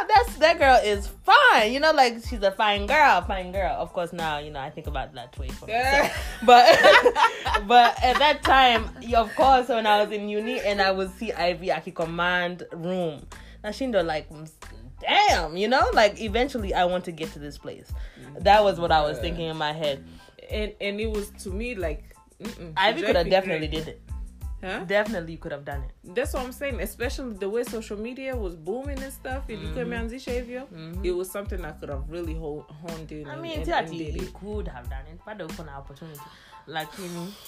that's 0.08 0.36
that 0.38 0.58
girl 0.58 0.80
is 0.84 1.08
fine. 1.24 1.72
You 1.72 1.80
know 1.80 1.92
like 1.92 2.16
she's 2.28 2.42
a 2.42 2.52
fine 2.52 2.88
girl 2.88 3.22
fine 3.22 3.52
girl. 3.52 3.76
Of 3.78 3.94
course 3.94 4.12
now 4.12 4.40
you 4.40 4.52
know 4.52 4.60
i 4.60 4.70
think 4.70 4.88
about 4.88 5.14
that 5.14 5.38
way 5.38 5.50
for 5.50 5.68
myself. 5.68 6.12
But 6.46 6.80
but 7.68 8.04
at 8.04 8.18
that 8.18 8.44
time 8.44 8.90
of 9.16 9.34
course 9.36 9.70
when 9.70 9.86
i 9.86 10.04
was 10.04 10.12
in 10.12 10.30
uni 10.30 10.60
and 10.60 10.82
i 10.82 10.92
would 10.92 11.12
see 11.18 11.32
ivy 11.32 11.72
aki 11.72 11.92
command 11.92 12.64
room. 12.74 13.26
Nashindo 13.64 14.04
like 14.04 14.28
damn 15.00 15.56
you 15.56 15.68
know 15.68 15.88
like 15.94 16.20
eventually 16.22 16.74
i 16.74 16.86
want 16.86 17.06
to 17.06 17.12
get 17.12 17.32
to 17.34 17.40
this 17.40 17.58
place. 17.58 17.92
That 18.40 18.64
was 18.64 18.80
what 18.80 18.92
i 18.92 19.02
was 19.02 19.20
thinking 19.20 19.46
in 19.48 19.58
my 19.58 19.74
head. 19.74 20.04
And 20.50 20.74
and 20.82 21.00
it 21.00 21.12
was 21.12 21.30
to 21.44 21.50
me 21.50 21.76
like 21.76 22.16
mm-mm, 22.42 22.74
ivy 22.90 23.02
could 23.02 23.16
have 23.16 23.30
definitely 23.30 23.68
Grant. 23.68 23.86
did 23.86 23.96
it 23.96 24.02
huh? 24.62 24.86
definitely 24.86 25.38
could 25.38 25.52
have 25.52 25.64
done 25.66 25.84
it 25.84 26.14
that's 26.16 26.34
what 26.34 26.44
I'm 26.46 26.52
saying 26.54 26.80
especially 26.82 27.34
the 27.38 27.50
way 27.50 27.64
social 27.64 27.98
media 27.98 28.36
was 28.36 28.56
booming 28.56 29.04
and 29.04 29.14
stuff 29.14 29.50
ilikuwa 29.50 29.84
imeanzisha 29.84 30.32
hivyo 30.34 30.68
it 31.04 31.12
was 31.16 31.32
something 31.32 31.56
I 31.66 31.72
could 31.72 31.90
have 31.90 32.04
really 32.12 32.34
ho- 32.36 32.66
honed 32.82 33.12
in 33.12 33.28
I 33.28 33.32
and, 33.34 33.42
mean, 33.42 33.58
and, 33.58 33.66
si 33.66 33.72
and 33.74 33.88
ati 33.88 34.04
you 34.10 34.24
it. 34.24 34.34
could 34.34 34.68
have 34.68 34.90
done 34.90 35.06
it, 35.14 35.20
bado 35.26 35.46
uko 35.46 35.64
na 35.64 35.78
opportunity. 35.78 36.22
Lakini, 36.68 37.34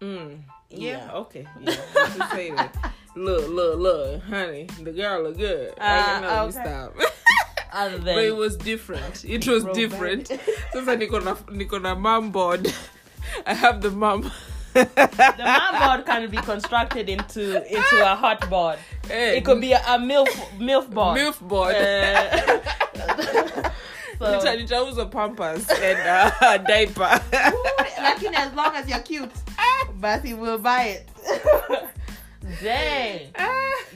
Mm. 0.00 0.42
Yeah, 0.70 0.80
Yeah. 0.98 1.14
okay. 1.14 1.46
Yeah, 1.60 2.28
say 2.34 2.50
that. 2.52 2.92
Look, 3.16 3.48
look, 3.48 3.78
look, 3.80 4.22
honey, 4.22 4.68
the 4.84 4.92
girl 4.92 5.22
look 5.24 5.36
good. 5.38 5.70
Uh, 5.70 5.82
I 5.82 6.20
know, 6.20 6.42
okay. 6.44 6.52
stop. 6.52 6.94
other 7.72 7.98
but 8.04 8.18
it 8.24 8.36
was 8.36 8.56
different. 8.56 9.24
It 9.24 9.44
was 9.48 9.64
different. 9.74 10.28
Sasa 10.72 10.96
niko 10.96 11.20
na 11.24 11.34
niko 11.50 11.82
na 11.82 11.94
mom 11.96 12.30
board. 12.30 12.72
I 13.46 13.54
have 13.54 13.80
the 13.80 13.90
mom. 13.90 14.30
the 14.74 14.88
man 15.38 15.88
board 15.96 16.06
can 16.06 16.30
be 16.30 16.36
constructed 16.36 17.08
into 17.08 17.64
into 17.66 18.02
a 18.12 18.14
hot 18.14 18.48
board. 18.50 18.78
Hey, 19.08 19.38
It 19.38 19.44
could 19.44 19.60
be 19.60 19.72
a, 19.72 19.78
a 19.78 19.98
milf 19.98 20.28
milf 20.58 20.88
board. 20.90 21.18
milf 21.18 21.40
board. 21.40 21.74
Uh, 21.74 22.60
Nita- 24.20 24.40
so, 24.42 24.56
nitauza 24.56 25.10
pampers 25.10 25.68
and 25.70 25.98
uh, 26.08 26.58
diaper. 26.68 27.20
lakini 27.98 28.34
as 28.34 28.52
long 28.54 28.74
as 28.74 28.88
you're 28.88 28.98
cute. 29.00 29.30
Basi 30.00 30.36
will 30.36 30.58
buy 30.58 30.82
it. 30.98 31.08
Dang. 32.62 33.32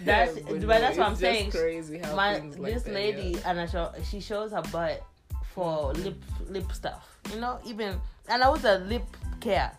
That's- 0.05 0.39
but 0.49 0.67
that's 0.81 0.97
what 0.99 1.07
I'm 1.09 1.17
saying. 1.17 1.51
Crazy 1.51 1.99
how 1.99 2.15
My 2.17 2.39
like 2.39 2.75
this 2.75 2.83
that, 2.85 2.95
lady 2.95 3.31
yeah. 3.39 3.51
and 3.51 3.61
I 3.61 3.67
show, 3.67 3.93
she 4.11 4.21
shows 4.21 4.53
her 4.53 4.63
butt 4.73 5.03
for 5.55 5.93
lip 5.95 6.17
lip 6.49 6.73
stuff. 6.73 7.19
You 7.33 7.41
know, 7.41 7.59
even 7.65 8.01
and 8.29 8.43
I 8.43 8.49
was 8.49 8.65
a 8.65 8.79
lip 8.79 9.05
care. 9.41 9.73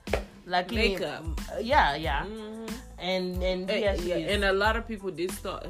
Like 0.45 0.71
in- 0.71 0.77
Makeup. 0.77 1.23
yeah, 1.61 1.95
yeah. 1.95 2.25
Mhm. 2.25 2.69
And 2.99 3.43
and 3.43 3.69
Eh, 3.71 3.77
yeah, 3.79 3.93
yeah, 3.95 4.33
and 4.33 4.43
a 4.45 4.53
lot 4.53 4.75
of 4.75 4.87
people 4.87 5.11
did 5.11 5.31
start. 5.31 5.67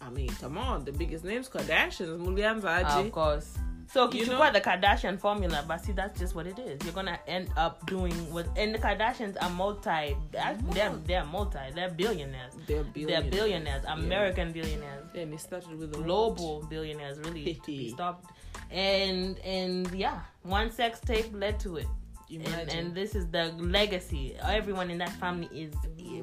I 0.00 0.10
mean, 0.10 0.28
come 0.40 0.58
on, 0.58 0.84
the 0.84 0.92
biggest 0.92 1.24
names, 1.24 1.48
Kardashians, 1.48 2.18
Mulyanzaji. 2.18 3.06
of 3.06 3.12
course. 3.12 3.56
So 3.92 4.10
You 4.10 4.24
know? 4.24 4.50
the 4.50 4.60
Kardashian 4.60 5.18
formula, 5.20 5.64
but 5.68 5.84
see 5.84 5.92
that's 5.92 6.18
just 6.18 6.34
what 6.34 6.46
it 6.46 6.58
is. 6.58 6.80
You're 6.82 6.94
gonna 6.94 7.18
end 7.26 7.50
up 7.58 7.84
doing 7.86 8.14
what 8.32 8.46
and 8.56 8.74
the 8.74 8.78
Kardashians 8.78 9.36
are 9.42 9.50
multi 9.50 10.16
they're 10.32 10.92
they're 11.06 11.24
multi, 11.24 11.58
they're 11.74 11.90
billionaires. 11.90 12.54
They're 12.66 12.84
billionaires. 12.84 13.22
They're 13.22 13.30
billionaires. 13.30 13.82
billionaires, 13.82 13.84
American 13.86 14.52
billionaires. 14.52 15.04
And 15.14 15.34
it 15.34 15.40
started 15.40 15.78
with 15.78 15.94
a 15.94 15.98
global 16.02 16.62
billionaires 16.70 17.18
really 17.18 17.54
to 17.66 17.66
be 17.66 17.90
stopped 17.90 18.30
and 18.70 19.38
and 19.40 19.92
yeah 19.94 20.20
one 20.42 20.70
sex 20.70 21.00
tape 21.00 21.26
led 21.32 21.58
to 21.60 21.76
it 21.76 21.86
and, 22.30 22.70
and 22.70 22.94
this 22.94 23.14
is 23.14 23.26
the 23.28 23.52
legacy 23.58 24.34
everyone 24.42 24.90
in 24.90 24.96
that 24.96 25.10
family 25.20 25.48
is 25.52 25.74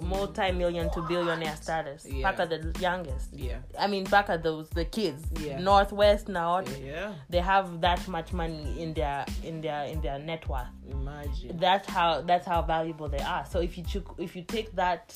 multi-million 0.02 0.90
to 0.92 1.02
billionaire 1.04 1.56
status 1.56 2.06
Yeah. 2.10 2.24
back 2.32 2.40
at 2.40 2.50
the 2.50 2.80
youngest 2.80 3.30
yeah, 3.34 3.58
i 3.78 3.86
mean 3.86 4.06
back 4.06 4.30
at 4.30 4.42
those 4.44 4.70
the 4.70 4.86
kids 4.86 5.24
Yeah. 5.40 5.60
North 5.60 5.92
West 5.92 6.28
now 6.28 6.62
yeah. 6.84 7.14
they 7.30 7.40
have 7.40 7.82
that 7.82 8.08
much 8.08 8.34
money 8.34 8.82
in 8.82 8.94
their 8.94 9.26
in 9.44 9.62
their 9.62 9.86
in 9.86 10.02
their 10.02 10.18
net 10.18 10.48
worth 10.50 10.68
Imagine. 10.92 11.58
that's 11.60 11.88
how 11.88 12.22
that's 12.22 12.48
how 12.48 12.62
valuable 12.64 13.08
they 13.08 13.20
are 13.20 13.46
so 13.46 13.60
if 13.60 13.78
you 13.78 13.84
took 13.84 14.16
if 14.18 14.36
you 14.36 14.42
take 14.44 14.76
that 14.76 15.16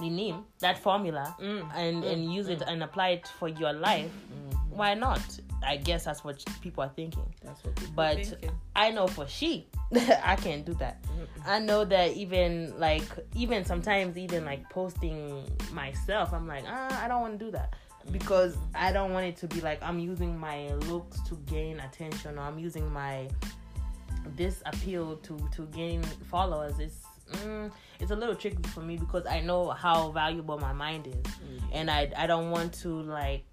name 0.00 0.44
that 0.60 0.78
formula 0.78 1.36
Mm. 1.40 1.68
and 1.76 2.04
and 2.04 2.32
use 2.32 2.48
it 2.48 2.62
and 2.66 2.82
apply 2.82 3.08
it 3.10 3.28
for 3.38 3.48
your 3.48 3.72
life. 3.72 4.10
Why 4.74 4.94
not? 4.94 5.20
I 5.62 5.76
guess 5.76 6.04
that's 6.04 6.24
what 6.24 6.44
people 6.60 6.84
are 6.84 6.92
thinking. 6.94 7.32
That's 7.42 7.62
what 7.64 7.74
people 7.76 7.94
but 7.96 8.16
thinking. 8.16 8.50
i 8.76 8.90
know 8.90 9.06
for 9.06 9.26
she 9.26 9.66
i 10.22 10.36
can't 10.36 10.64
do 10.64 10.74
that. 10.74 11.04
I 11.46 11.58
know 11.58 11.84
that 11.84 12.12
even 12.12 12.78
like 12.78 13.04
even 13.34 13.64
sometimes 13.64 14.18
even 14.18 14.44
like 14.44 14.68
posting 14.70 15.44
myself 15.72 16.32
i'm 16.32 16.46
like 16.46 16.64
ah, 16.66 17.04
i 17.04 17.08
don't 17.08 17.20
want 17.22 17.38
to 17.38 17.44
do 17.44 17.50
that. 17.52 17.74
Because 18.10 18.56
i 18.74 18.92
don't 18.92 19.12
want 19.12 19.26
it 19.26 19.36
to 19.38 19.46
be 19.46 19.60
like 19.60 19.82
i'm 19.82 19.98
using 19.98 20.38
my 20.38 20.68
looks 20.90 21.20
to 21.28 21.36
gain 21.46 21.80
attention 21.80 22.38
or 22.38 22.42
i'm 22.42 22.58
using 22.58 22.92
my 22.92 23.28
this 24.36 24.62
appeal 24.66 25.16
to 25.16 25.38
to 25.52 25.62
gain 25.66 26.02
followers. 26.02 26.78
It's 26.78 27.04
mm, 27.32 27.70
it's 28.00 28.10
a 28.10 28.16
little 28.16 28.34
tricky 28.34 28.62
for 28.70 28.80
me 28.80 28.96
because 28.96 29.26
i 29.26 29.40
know 29.40 29.70
how 29.70 30.10
valuable 30.10 30.58
my 30.58 30.72
mind 30.72 31.06
is. 31.06 31.32
And 31.72 31.90
i 31.90 32.10
i 32.16 32.26
don't 32.26 32.50
want 32.50 32.72
to 32.82 33.02
like 33.02 33.44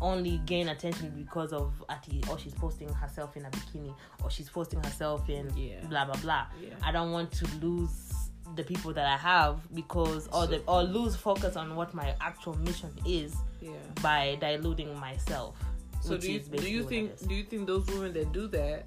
only 0.00 0.38
gain 0.46 0.68
attention 0.68 1.10
because 1.16 1.52
of 1.52 1.72
Ati 1.88 2.22
or 2.30 2.38
she's 2.38 2.54
posting 2.54 2.88
herself 2.92 3.36
in 3.36 3.44
a 3.44 3.50
bikini 3.50 3.94
or 4.22 4.30
she's 4.30 4.48
posting 4.48 4.82
herself 4.82 5.28
in 5.28 5.50
Yeah. 5.56 5.84
blah 5.88 6.04
blah 6.04 6.16
blah. 6.16 6.46
Yeah. 6.60 6.74
I 6.82 6.92
don't 6.92 7.12
want 7.12 7.32
to 7.32 7.46
lose 7.60 8.12
the 8.56 8.64
people 8.64 8.92
that 8.94 9.06
I 9.06 9.16
have 9.16 9.60
because 9.74 10.28
or 10.32 10.46
the 10.46 10.62
or 10.66 10.82
lose 10.82 11.16
focus 11.16 11.56
on 11.56 11.76
what 11.76 11.94
my 11.94 12.14
actual 12.20 12.56
mission 12.58 12.90
is 13.06 13.34
yeah. 13.60 13.70
by 14.02 14.36
diluting 14.40 14.98
myself. 14.98 15.56
So 16.00 16.16
do 16.16 16.32
you 16.32 16.40
do 16.40 16.70
you 16.70 16.82
think 16.84 17.28
do 17.28 17.34
you 17.34 17.44
think 17.44 17.66
those 17.66 17.86
women 17.86 18.12
that 18.14 18.32
do 18.32 18.48
that, 18.48 18.86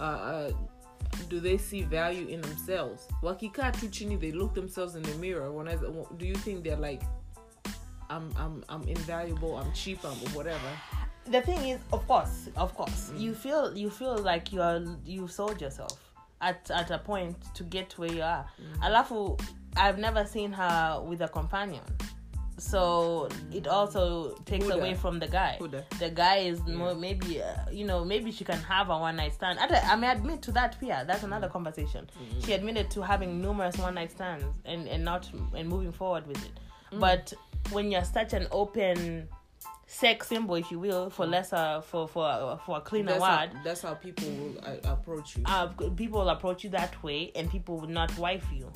uh, 0.00 0.02
uh, 0.02 0.52
do 1.28 1.38
they 1.38 1.58
see 1.58 1.82
value 1.82 2.26
in 2.28 2.40
themselves? 2.40 3.06
Wakika 3.22 3.78
tu 3.78 3.88
chini, 3.88 4.16
they 4.16 4.32
look 4.32 4.54
themselves 4.54 4.94
in 4.96 5.02
the 5.02 5.14
mirror. 5.16 5.52
When 5.52 5.68
I, 5.68 5.76
do 5.76 6.26
you 6.26 6.34
think 6.34 6.64
they're 6.64 6.76
like, 6.76 7.02
I'm 8.10 8.30
I'm 8.36 8.64
I'm 8.68 8.82
invaluable, 8.84 9.56
I'm 9.56 9.72
cheap, 9.72 10.04
I'm 10.04 10.16
whatever? 10.34 10.70
the 11.26 11.40
thing 11.40 11.68
is 11.68 11.80
of 11.92 12.06
course 12.06 12.48
of 12.56 12.74
course 12.74 13.10
you 13.16 13.32
mm. 13.32 13.36
feel 13.36 13.76
you 13.76 13.90
feel 13.90 14.18
like 14.18 14.52
you 14.52 14.60
are 14.60 14.82
you 15.04 15.26
sold 15.26 15.60
yourself 15.60 16.12
at 16.40 16.70
at 16.70 16.90
a 16.90 16.98
point 16.98 17.36
to 17.54 17.62
get 17.64 17.92
where 17.98 18.12
you 18.12 18.22
are. 18.22 18.44
Mm. 18.60 18.90
Alafu 18.90 19.40
i've 19.76 19.98
never 19.98 20.24
seen 20.24 20.52
her 20.52 21.02
with 21.04 21.22
a 21.22 21.28
companion. 21.28 21.82
So 22.56 23.28
mm. 23.30 23.54
it 23.54 23.66
also 23.66 24.36
takes 24.44 24.66
Huda. 24.66 24.74
away 24.74 24.94
from 24.94 25.18
the 25.18 25.26
guy. 25.26 25.56
Huda. 25.60 25.88
the 25.98 26.10
guy 26.10 26.36
is 26.36 26.60
more 26.66 26.94
maybe 26.94 27.42
uh, 27.42 27.70
you 27.72 27.86
know 27.86 28.04
maybe 28.04 28.30
she 28.30 28.44
can 28.44 28.58
have 28.58 28.90
a 28.90 28.98
one 28.98 29.16
night 29.16 29.32
stand. 29.32 29.58
I, 29.58 29.66
I 29.92 29.96
may 29.96 30.10
admit 30.10 30.42
to 30.42 30.52
that 30.52 30.78
Pia. 30.78 31.04
that's 31.06 31.22
another 31.22 31.48
conversation. 31.48 32.08
She 32.44 32.52
admitted 32.52 32.90
to 32.90 33.02
having 33.02 33.40
numerous 33.40 33.78
one 33.78 33.94
night 33.94 34.10
stands 34.10 34.44
and 34.66 34.86
and 34.88 35.04
not 35.04 35.30
and 35.54 35.68
moving 35.68 35.92
forward 35.92 36.26
with 36.26 36.44
it. 36.44 36.52
But 37.00 37.32
when 37.70 37.90
you're 37.90 38.04
such 38.04 38.32
an 38.32 38.46
open 38.50 39.28
sex 39.86 40.28
symbol 40.28 40.54
if 40.56 40.70
you 40.70 40.78
will 40.78 41.10
for 41.10 41.26
lesser 41.26 41.80
for 41.84 42.08
for 42.08 42.58
for 42.64 42.78
a 42.78 42.80
cleaner 42.80 43.12
That's 43.18 43.20
word 43.20 43.56
how, 43.56 43.62
that's 43.64 43.82
how 43.82 43.94
people 43.94 44.28
will 44.28 44.58
uh, 44.64 44.92
approach 44.92 45.36
you. 45.36 45.42
uh, 45.46 45.66
people 45.94 46.20
will 46.20 46.30
approach 46.30 46.64
you 46.64 46.70
that 46.70 47.00
way 47.02 47.30
and 47.36 47.50
people 47.50 47.78
will 47.78 47.88
not 47.88 48.16
wife 48.18 48.46
you 48.52 48.72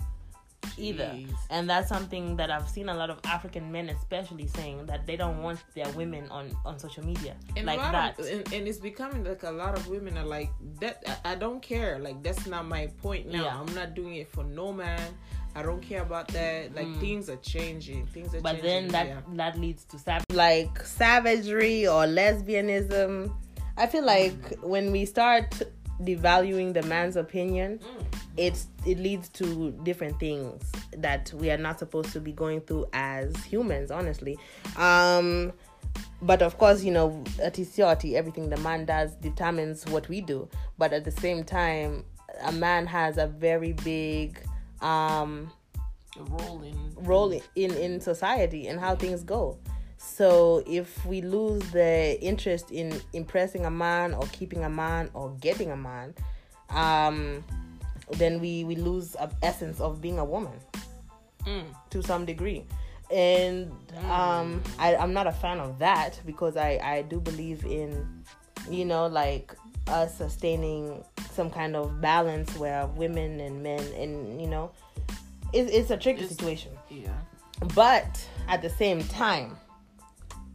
either 0.76 1.04
Jeez. 1.06 1.34
and 1.50 1.68
that's 1.68 1.88
something 1.88 2.36
that 2.36 2.50
i've 2.50 2.68
seen 2.68 2.88
a 2.88 2.94
lot 2.94 3.10
of 3.10 3.18
african 3.24 3.72
men 3.72 3.88
especially 3.88 4.46
saying 4.46 4.86
that 4.86 5.06
they 5.06 5.16
don't 5.16 5.42
want 5.42 5.64
their 5.74 5.88
women 5.92 6.28
on 6.30 6.54
on 6.64 6.78
social 6.78 7.04
media 7.04 7.34
and 7.56 7.66
like 7.66 7.78
that 7.78 8.18
of, 8.18 8.26
and, 8.26 8.52
and 8.52 8.68
it's 8.68 8.78
becoming 8.78 9.24
like 9.24 9.42
a 9.44 9.50
lot 9.50 9.76
of 9.76 9.88
women 9.88 10.16
are 10.18 10.26
like 10.26 10.50
that 10.78 11.02
I, 11.24 11.32
I 11.32 11.34
don't 11.36 11.60
care 11.62 11.98
like 11.98 12.22
that's 12.22 12.46
not 12.46 12.66
my 12.66 12.86
point 13.02 13.26
now 13.26 13.44
Yeah. 13.44 13.60
i'm 13.60 13.74
not 13.74 13.94
doing 13.94 14.16
it 14.16 14.28
for 14.28 14.44
no 14.44 14.72
man 14.72 15.00
i 15.58 15.62
don't 15.62 15.82
care 15.82 16.02
about 16.02 16.28
that. 16.28 16.74
Like 16.74 16.88
things 17.00 17.28
are 17.28 17.36
changing. 17.54 18.06
Things 18.06 18.32
are 18.34 18.38
Mm. 18.38 18.42
but 18.42 18.62
then 18.62 18.88
that 18.88 19.06
yeah. 19.08 19.20
that 19.34 19.58
leads 19.58 19.84
to 19.84 19.98
sav- 19.98 20.24
like 20.32 20.74
savagery 20.84 21.86
or 21.86 22.04
lesbianism. 22.04 23.32
I 23.76 23.86
feel 23.86 24.04
like 24.04 24.56
when 24.62 24.92
we 24.92 25.04
start 25.04 25.50
devaluing 26.02 26.72
the 26.74 26.82
man's 26.84 27.16
opinion 27.16 27.80
it's 28.36 28.68
it 28.86 28.98
leads 29.00 29.28
to 29.30 29.72
different 29.82 30.18
things 30.20 30.62
that 30.96 31.32
we 31.34 31.50
are 31.50 31.56
not 31.58 31.76
supposed 31.80 32.12
to 32.12 32.20
be 32.20 32.30
going 32.30 32.60
through 32.60 32.86
as 32.92 33.34
humans 33.44 33.90
honestly. 33.90 34.38
Um 34.76 35.52
but 36.22 36.40
of 36.42 36.56
course 36.58 36.84
you 36.84 36.92
know 36.92 37.24
at 37.42 37.54
Isioti, 37.54 38.14
everything 38.14 38.48
the 38.48 38.58
man 38.58 38.84
does 38.84 39.14
determines 39.16 39.84
what 39.86 40.08
we 40.08 40.20
do. 40.20 40.48
But 40.78 40.92
at 40.92 41.04
the 41.04 41.10
same 41.10 41.42
time 41.42 42.04
a 42.44 42.52
man 42.52 42.86
has 42.86 43.18
a 43.18 43.26
very 43.26 43.72
big 43.72 44.40
um 44.82 45.50
role 46.16 46.62
in 46.62 46.94
role 46.96 47.32
in 47.32 47.70
in 47.76 48.00
society 48.00 48.66
and 48.68 48.80
how 48.80 48.94
things 48.96 49.22
go. 49.22 49.58
So 49.98 50.62
if 50.66 51.04
we 51.04 51.20
lose 51.22 51.62
the 51.72 52.18
interest 52.22 52.70
in 52.70 53.00
impressing 53.12 53.66
a 53.66 53.70
man 53.70 54.14
or 54.14 54.22
keeping 54.32 54.64
a 54.64 54.70
man 54.70 55.10
or 55.12 55.30
getting 55.40 55.70
a 55.72 55.76
man 55.76 56.14
um 56.70 57.44
then 58.12 58.40
we 58.40 58.64
we 58.64 58.76
lose 58.76 59.16
a 59.16 59.30
essence 59.42 59.80
of 59.80 60.00
being 60.00 60.18
a 60.18 60.24
woman 60.24 60.52
Mm. 61.46 61.64
to 61.90 62.02
some 62.02 62.24
degree. 62.26 62.64
And 63.10 63.72
um 64.10 64.62
I, 64.78 64.96
i'm 64.96 65.14
not 65.14 65.26
a 65.26 65.32
fan 65.32 65.60
of 65.60 65.78
that 65.78 66.20
because 66.26 66.56
i 66.58 66.78
i 66.82 67.02
do 67.02 67.20
believe 67.20 67.64
in 67.64 68.22
you 68.70 68.84
know 68.84 69.06
like 69.06 69.54
us 69.88 70.14
sustaining 70.16 71.04
some 71.32 71.50
kind 71.50 71.76
of 71.76 72.00
balance 72.00 72.56
where 72.56 72.86
women 72.88 73.40
and 73.40 73.62
men 73.62 73.80
and 73.94 74.40
you 74.40 74.46
know 74.48 74.70
it, 75.52 75.70
it's 75.70 75.90
a 75.90 75.96
tricky 75.96 76.20
It's- 76.22 76.36
situation. 76.36 76.72
yeah. 76.90 77.08
But 77.74 78.24
at 78.48 78.62
the 78.62 78.70
same 78.70 79.02
time, 79.04 79.56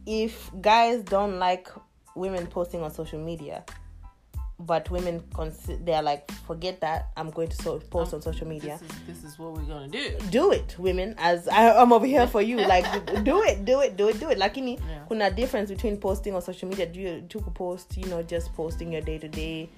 if 0.06 0.50
guys 0.60 1.02
don't 1.02 1.38
like 1.38 1.68
women 2.14 2.46
posting 2.46 2.80
on 2.82 2.90
social 2.90 3.18
media, 3.18 3.64
but 4.58 4.88
women 4.90 5.20
consi- 5.34 5.84
they're 5.84 6.02
like, 6.02 6.30
forget 6.46 6.80
that, 6.80 7.08
I'm 7.16 7.30
going 7.30 7.48
to 7.48 7.56
so- 7.62 7.78
post 7.80 8.14
on 8.14 8.22
social 8.22 8.46
media. 8.46 8.78
this 8.80 8.90
is 8.90 9.22
this 9.22 9.32
is 9.32 9.38
what 9.38 9.52
we're 9.52 9.62
gonna 9.62 9.88
do 9.88 10.16
Do 10.30 10.52
it, 10.52 10.76
women. 10.78 11.14
As 11.18 11.48
I, 11.48 11.72
I'm 11.76 11.92
over 11.92 12.06
here 12.06 12.26
for 12.26 12.40
you, 12.42 12.58
like 12.58 12.84
do 13.24 13.42
it, 13.42 13.64
do 13.64 13.80
it, 13.80 13.96
do 13.96 14.08
it, 14.08 14.20
do 14.20 14.30
it. 14.30 14.38
Lakini 14.38 14.78
Yeah. 14.78 15.04
kuna 15.08 15.30
difference 15.30 15.70
between 15.70 15.96
posting 15.96 16.34
on 16.34 16.42
social 16.42 16.68
media. 16.68 16.86
Do 16.86 17.00
you 17.00 17.20
to 17.28 17.40
post, 17.40 17.96
you 17.96 18.06
know, 18.06 18.22
just 18.22 18.54
posting 18.54 18.92
your 18.92 19.02
day 19.02 19.18
to 19.18 19.28
day, 19.28 19.68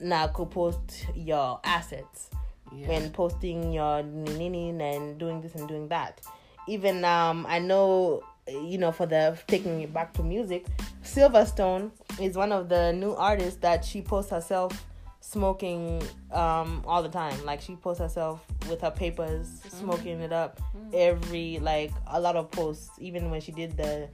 na 0.00 0.26
post 0.28 1.06
your 1.14 1.60
assets 1.64 2.30
yeah 2.72 2.88
when 2.88 3.10
posting 3.10 3.72
your 3.72 4.02
nini 4.02 4.70
and 4.70 5.18
doing 5.18 5.40
this 5.40 5.54
and 5.54 5.68
doing 5.68 5.88
that. 5.88 6.20
Even 6.68 7.04
um, 7.04 7.46
I 7.48 7.60
know 7.60 8.22
you 8.48 8.78
know 8.78 8.92
for 8.92 9.06
the 9.06 9.38
taking 9.46 9.80
it 9.80 9.92
back 9.92 10.12
to 10.14 10.22
music, 10.22 10.66
Silverstone 11.02 11.90
is 12.20 12.36
one 12.36 12.52
of 12.52 12.68
the 12.68 12.92
new 12.92 13.12
artists 13.12 13.60
that 13.60 13.84
she 13.84 14.02
posts 14.02 14.30
herself 14.30 14.86
smoking 15.20 16.02
um 16.32 16.84
all 16.86 17.02
the 17.02 17.08
time. 17.08 17.44
Like 17.44 17.60
she 17.60 17.76
posts 17.76 18.00
herself 18.00 18.44
with 18.68 18.80
her 18.80 18.90
papers, 18.90 19.48
mm-hmm. 19.48 19.76
smoking 19.78 20.20
it 20.20 20.32
up 20.32 20.60
mm-hmm. 20.60 20.90
every 20.94 21.58
like 21.60 21.92
a 22.08 22.20
lot 22.20 22.36
of 22.36 22.50
posts. 22.50 22.90
Even 22.98 23.30
when 23.30 23.40
she 23.40 23.52
did 23.52 23.76
the 23.76 24.08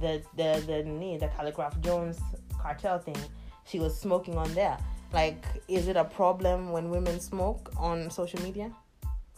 the 0.00 0.22
the 0.36 0.62
the 0.66 0.82
the, 0.82 1.18
the 1.20 1.28
Calligraph 1.36 1.80
Jones 1.80 2.18
cartel 2.58 2.98
thing, 2.98 3.16
she 3.64 3.78
was 3.78 3.98
smoking 3.98 4.36
on 4.36 4.52
there. 4.54 4.76
Like, 5.12 5.44
is 5.68 5.88
it 5.88 5.96
a 5.96 6.04
problem 6.04 6.72
when 6.72 6.90
women 6.90 7.20
smoke 7.20 7.72
on 7.76 8.10
social 8.10 8.42
media? 8.42 8.72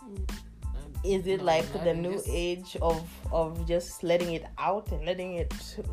Mm, 0.02 0.31
is 1.15 1.27
it 1.27 1.41
like 1.43 1.67
the 1.85 1.95
new 1.95 2.21
age 2.29 2.77
of 2.83 3.03
of 3.33 3.67
just 3.73 4.03
letting 4.11 4.31
it 4.38 4.45
out 4.59 4.87
and 4.93 5.05
letting 5.11 5.35
it 5.43 5.53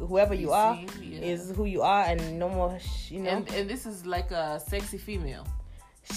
whoever 0.09 0.33
you 0.33 0.51
are 0.51 0.75
yeah. 1.01 1.31
is 1.33 1.51
who 1.57 1.65
you 1.65 1.81
are 1.81 2.03
and 2.03 2.19
no 2.43 2.47
more 2.49 2.77
sh- 2.79 3.11
you 3.11 3.21
know 3.23 3.29
And, 3.35 3.49
and 3.57 3.69
this 3.69 3.85
is 3.85 4.05
like 4.05 4.31
a 4.31 4.59
sexy 4.71 4.97
female. 4.97 5.45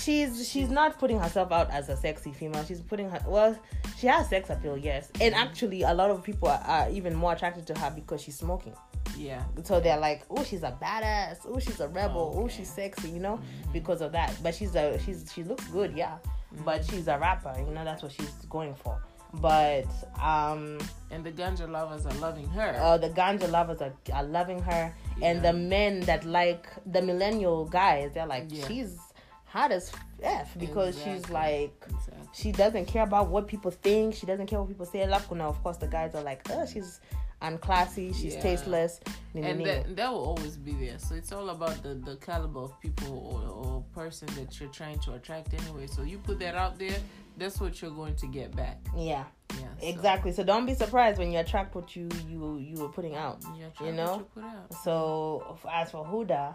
she's 0.03 0.49
she's 0.51 0.69
not 0.81 0.99
putting 0.99 1.19
herself 1.19 1.51
out 1.59 1.71
as 1.71 1.89
a 1.89 1.97
sexy 1.97 2.33
female 2.33 2.63
she's 2.65 2.83
putting 2.83 3.09
her 3.09 3.21
well 3.27 3.53
she 3.99 4.07
has 4.07 4.29
sex 4.29 4.51
appeal 4.51 4.77
yes 4.77 5.11
and 5.21 5.35
Mm-hmm. 5.35 5.45
actually 5.49 5.83
a 5.83 5.95
lot 6.01 6.11
of 6.11 6.23
people 6.23 6.49
are, 6.49 6.63
are 6.75 6.91
even 6.91 7.15
more 7.15 7.33
attracted 7.33 7.67
to 7.69 7.75
her 7.81 7.91
because 8.01 8.21
she's 8.25 8.39
smoking 8.45 8.75
Yeah. 9.17 9.43
so 9.65 9.81
they're 9.81 9.99
like 10.09 10.21
oh 10.31 10.45
she's 10.45 10.63
a 10.63 10.77
badass 10.83 11.39
oh 11.49 11.59
she's 11.59 11.81
a 11.81 11.89
rebel 11.89 12.27
oh 12.37 12.43
Okay. 12.45 12.57
she's 12.57 12.71
sexy 12.81 13.09
you 13.17 13.21
know 13.27 13.37
Mm-hmm. 13.39 13.73
because 13.73 14.01
of 14.03 14.13
that 14.13 14.31
but 14.43 14.55
she's 14.55 14.75
a 14.75 14.99
she's 15.05 15.21
she 15.35 15.43
looks 15.51 15.67
good 15.69 15.91
yeah 15.97 16.17
but 16.65 16.85
she's 16.85 17.09
a 17.09 17.19
rapper 17.19 17.55
you 17.59 17.73
know 17.75 17.85
that's 17.85 18.03
what 18.03 18.13
she's 18.13 18.31
going 18.49 18.75
for 18.75 19.01
but 19.35 19.85
um 20.23 20.79
And 21.11 21.23
the 21.25 21.33
ganja 21.33 21.69
lovers 21.71 22.07
are 22.07 22.15
loving 22.15 22.49
her. 22.49 22.75
uh, 22.81 22.97
the 22.99 23.11
ganja 23.11 23.51
lovers 23.51 23.81
are, 23.83 23.93
are 24.15 24.25
loving 24.25 24.61
her 24.63 24.95
and 25.23 25.43
the 25.43 25.53
men 25.53 26.01
that 26.01 26.25
like 26.25 26.67
the 26.87 27.03
millennial 27.03 27.67
guys 27.67 28.13
they're 28.15 28.27
like 28.27 28.47
Yeah. 28.49 28.67
she's 28.67 28.99
hot 29.45 29.71
as 29.73 29.93
f 30.23 30.57
because 30.59 30.95
she's 31.03 31.29
like 31.31 31.75
Exactly. 31.87 32.29
she 32.33 32.53
doesn't 32.53 32.87
care 32.87 33.03
about 33.05 33.29
what 33.29 33.47
people 33.49 33.71
think 33.71 34.15
she 34.15 34.25
doesn't 34.27 34.47
care 34.47 34.59
what 34.61 34.69
people 34.69 34.87
say 34.87 35.01
Lakuna, 35.07 35.43
of 35.43 35.63
course 35.63 35.77
the 35.79 35.87
guys 35.87 36.15
are 36.15 36.23
like 36.23 36.41
oh 36.51 36.65
she's 36.67 37.01
unclassy 37.43 38.15
she's 38.15 38.35
Yeah. 38.35 38.41
tasteless 38.41 39.01
and 39.35 39.65
that, 39.65 39.95
that 39.97 40.11
will 40.11 40.25
always 40.25 40.57
be 40.57 40.73
there. 40.73 40.99
So 40.99 41.15
it's 41.15 41.31
all 41.33 41.51
about 41.51 41.83
the, 41.85 41.95
the 41.95 42.17
caliber 42.17 42.61
of 42.61 42.81
people 42.81 43.17
or, 43.33 43.49
or 43.67 43.85
person 43.95 44.27
that 44.37 44.59
you're 44.59 44.69
trying 44.71 44.99
to 45.01 45.13
attract 45.15 45.55
anyway. 45.55 45.87
So 45.87 46.03
you 46.03 46.19
put 46.19 46.41
that 46.41 46.57
out 46.57 46.79
there, 46.79 46.97
that's 47.37 47.61
what 47.61 47.81
you're 47.81 47.93
going 47.93 48.17
to 48.17 48.27
get 48.27 48.55
back. 48.57 48.79
yeah 48.97 49.25
Yeah. 49.61 49.67
exactly 49.81 50.33
so 50.33 50.43
don't 50.43 50.67
be 50.67 50.75
surprised 50.75 51.19
when 51.19 51.31
you 51.33 51.39
attract 51.39 51.75
what 51.77 51.95
you 51.95 52.09
you 52.29 52.59
you 52.59 52.77
were 52.83 52.89
putting 52.89 53.15
out 53.15 53.39
you, 53.57 53.87
you 53.87 53.93
know? 53.93 54.27
you 54.37 54.43
out. 54.43 54.75
So 54.85 55.57
as 55.73 55.91
for 55.93 56.05
Huda, 56.05 56.55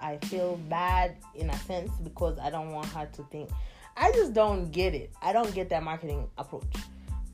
I 0.00 0.18
feel 0.18 0.56
bad 0.68 1.16
in 1.34 1.48
a 1.50 1.58
sense 1.60 1.90
because 2.04 2.38
I 2.38 2.50
don't 2.50 2.70
want 2.72 2.86
her 2.88 3.06
to 3.14 3.22
think. 3.32 3.48
I 3.96 4.12
just 4.12 4.32
don't 4.32 4.70
get 4.70 4.94
it. 4.94 5.10
I 5.20 5.32
don't 5.32 5.52
get 5.54 5.70
that 5.70 5.82
marketing 5.82 6.28
approach. 6.38 6.72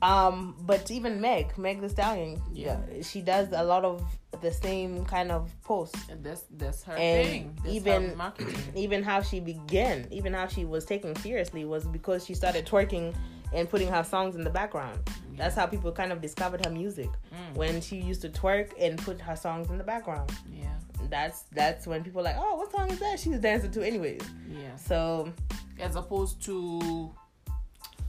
Um, 0.01 0.55
but 0.61 0.91
even 0.91 1.21
Meg, 1.21 1.57
Meg 1.57 1.81
Thee 1.81 1.89
Stallion, 1.89 2.41
Yeah. 2.53 2.77
yeah, 2.91 3.01
she 3.01 3.21
does 3.21 3.49
a 3.53 3.63
lot 3.63 3.85
of 3.85 4.03
the 4.41 4.51
same 4.51 5.05
kind 5.05 5.31
of 5.31 5.49
posts. 5.63 5.99
And 6.09 6.23
that's 6.23 6.43
that's 6.51 6.83
her 6.83 6.93
And 6.97 7.27
thing. 7.27 7.57
That's 7.63 7.75
even-. 7.75 8.21
Even 8.75 9.03
how 9.03 9.21
she 9.21 9.39
began, 9.39 10.07
even 10.11 10.33
how 10.33 10.47
she 10.47 10.65
was 10.65 10.85
taken 10.85 11.15
seriously 11.15 11.63
was 11.65 11.85
because 11.85 12.25
she 12.25 12.33
started 12.33 12.65
twerking 12.65 13.15
and 13.53 13.69
putting 13.69 13.87
her 13.87 14.03
songs 14.03 14.35
in 14.35 14.43
the 14.43 14.49
background. 14.49 14.99
That's 15.37 15.55
how 15.55 15.65
people 15.65 15.91
kind 15.91 16.11
of 16.11 16.21
discovered 16.21 16.65
her 16.65 16.71
music 16.71 17.09
Mm. 17.33 17.55
when 17.55 17.81
she 17.81 17.95
used 17.97 18.21
to 18.21 18.29
twerk 18.29 18.71
and 18.79 18.97
put 18.97 19.19
her 19.21 19.35
songs 19.35 19.69
in 19.69 19.77
the 19.77 19.83
background 19.83 20.31
Yeah. 20.49 20.67
that's 21.09 21.43
that's 21.53 21.87
when 21.87 22.03
people 22.03 22.21
like, 22.23 22.35
oh, 22.37 22.55
what 22.57 22.71
song 22.71 22.91
is 22.91 22.99
that? 22.99 23.19
She's 23.19 23.39
dancing 23.39 23.71
to 23.71 23.81
anyways. 23.85 24.21
Yeah. 24.49 24.75
So 24.75 25.31
As 25.79 25.95
opposed 25.95 26.41
to 26.43 27.13